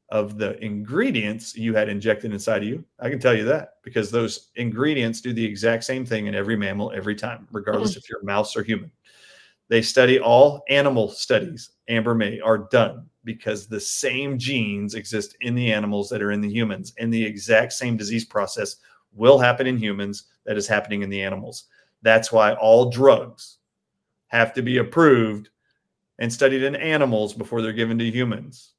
[0.10, 2.84] of the ingredients you had injected inside of you.
[3.00, 6.56] I can tell you that because those ingredients do the exact same thing in every
[6.56, 7.98] mammal every time, regardless mm.
[7.98, 8.92] if you're a mouse or human.
[9.70, 15.56] They study all animal studies, Amber May, are done because the same genes exist in
[15.56, 18.78] the animals that are in the humans, and the exact same disease process
[19.12, 21.66] will happen in humans that is happening in the animals.
[22.02, 23.58] That's why all drugs
[24.28, 25.50] have to be approved
[26.20, 28.74] and studied in animals before they're given to humans.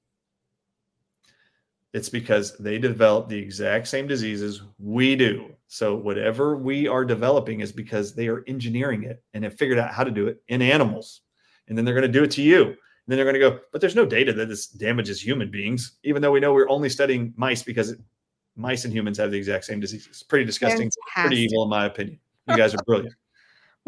[1.94, 5.50] It's because they develop the exact same diseases we do.
[5.68, 9.92] So whatever we are developing is because they are engineering it and have figured out
[9.92, 11.22] how to do it in animals.
[11.66, 12.64] And then they're going to do it to you.
[12.64, 12.76] And
[13.06, 16.20] then they're going to go, but there's no data that this damages human beings, even
[16.20, 17.94] though we know we're only studying mice because
[18.54, 20.22] mice and humans have the exact same diseases.
[20.22, 22.18] Pretty disgusting, pretty evil in my opinion.
[22.48, 23.14] You guys are brilliant.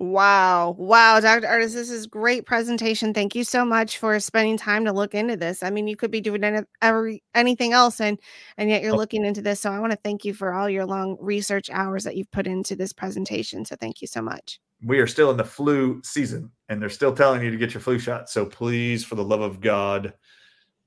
[0.01, 0.77] Wow.
[0.79, 1.47] Wow, Dr.
[1.47, 3.13] Ardis, this is great presentation.
[3.13, 5.63] Thank you so much for spending time to look into this.
[5.63, 8.19] I mean, you could be doing any, every, anything else and
[8.57, 9.61] and yet you're looking into this.
[9.61, 12.47] So I want to thank you for all your long research hours that you've put
[12.47, 13.67] into this presentation.
[13.67, 14.59] So thank you so much.
[14.83, 17.83] we are still in the flu season and they're still telling you to get your
[17.83, 18.31] flu shot.
[18.31, 20.15] So please, for the love of God,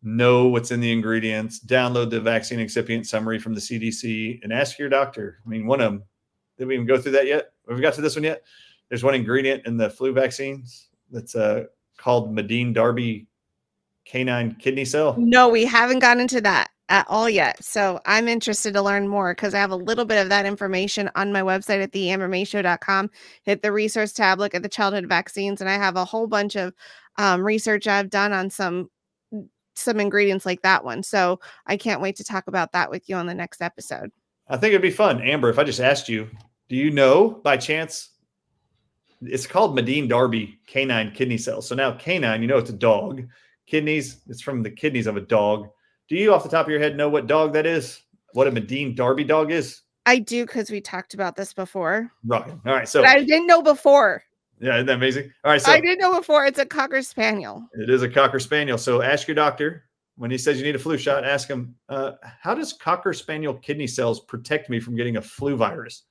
[0.01, 4.79] know what's in the ingredients, download the vaccine excipient summary from the CDC and ask
[4.79, 5.39] your doctor.
[5.45, 6.03] I mean, one of them,
[6.57, 7.51] did we even go through that yet?
[7.67, 8.41] Have we got to this one yet?
[8.93, 11.63] There's one ingredient in the flu vaccines that's uh,
[11.97, 13.25] called Madin-Darby
[14.05, 15.15] canine kidney cell.
[15.17, 17.63] No, we haven't gotten into that at all yet.
[17.63, 21.09] So I'm interested to learn more because I have a little bit of that information
[21.15, 23.09] on my website at theambermayshow.com.
[23.41, 26.55] Hit the resource tab, look at the childhood vaccines, and I have a whole bunch
[26.55, 26.71] of
[27.17, 28.91] um, research I've done on some
[29.75, 31.01] some ingredients like that one.
[31.01, 34.11] So I can't wait to talk about that with you on the next episode.
[34.47, 35.19] I think it'd be fun.
[35.23, 36.29] Amber, if I just asked you,
[36.69, 38.11] do you know by chance?
[39.25, 41.67] It's called Madin-Darby canine kidney cells.
[41.67, 43.23] So now canine, you know it's a dog.
[43.65, 45.69] Kidneys, it's from the kidneys of a dog.
[46.09, 48.01] Do you off the top of your head know what dog that is?
[48.33, 49.81] What a Madin-Darby dog is?
[50.05, 52.49] I do because we talked about this before, Right.
[52.65, 52.87] All right.
[52.89, 54.23] So but I didn't know before.
[54.59, 55.31] yeah, isn't that amazing?
[55.45, 55.61] All right.
[55.61, 56.45] So I didn't know before.
[56.45, 57.65] It's a cocker spaniel.
[57.73, 58.77] it is a cocker spaniel.
[58.77, 59.85] So ask your doctor
[60.17, 62.11] when he says you need a flu shot, ask him, uh,
[62.41, 66.03] how does cocker spaniel kidney cells protect me from getting a flu virus?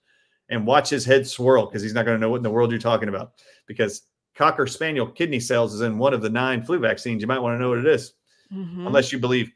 [0.53, 2.70] And watch his head swirl because he's not going to know what in the world
[2.70, 3.32] you're talking about.
[3.66, 4.03] Because
[4.34, 7.22] cocker spaniel kidney cells is in one of the nine flu vaccines.
[7.22, 8.12] You might want to know what it is,
[8.53, 8.86] Mhm.
[8.86, 9.50] unless you believe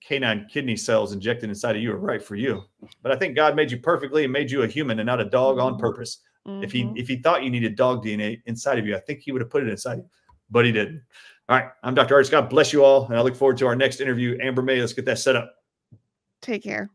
[0.00, 2.64] canine kidney cells injected inside of you are right for you.
[3.02, 5.24] But I think God made you perfectly and made you a human and not a
[5.24, 6.18] dog on purpose.
[6.44, 6.98] If he Mhm.
[6.98, 9.50] if he thought you needed dog DNA inside of you, I think he would have
[9.50, 10.10] put it inside you,
[10.50, 11.02] but he didn't.
[11.48, 12.14] All right, I'm Dr.
[12.16, 12.30] Ardis.
[12.30, 14.38] God bless you all, and I look forward to our next interview.
[14.40, 15.54] Amber May, let's get that set up.
[16.42, 16.90] Take care.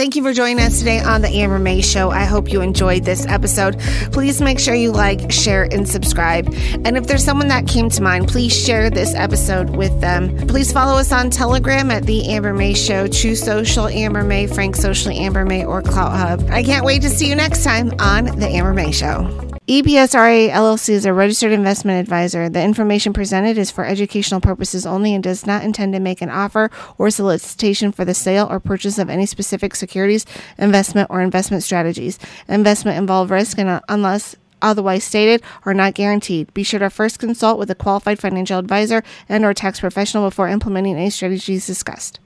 [0.00, 2.08] Thank you for joining us today on the Amber May Show.
[2.08, 3.78] I hope you enjoyed this episode.
[4.12, 6.46] Please make sure you like, share, and subscribe.
[6.86, 10.34] And if there's someone that came to mind, please share this episode with them.
[10.48, 14.76] Please follow us on Telegram at the Amber May Show, Truth Social Amber May, Frank
[14.76, 16.48] Socially Amber May, or Clout Hub.
[16.50, 19.49] I can't wait to see you next time on the Amber May Show.
[19.70, 22.48] E EPSRA LLC is a registered investment advisor.
[22.48, 26.28] The information presented is for educational purposes only and does not intend to make an
[26.28, 30.26] offer or solicitation for the sale or purchase of any specific securities,
[30.58, 32.18] investment, or investment strategies.
[32.48, 36.52] Investment involve risk and uh, unless otherwise stated are not guaranteed.
[36.52, 40.48] Be sure to first consult with a qualified financial advisor and or tax professional before
[40.48, 42.18] implementing any strategies discussed.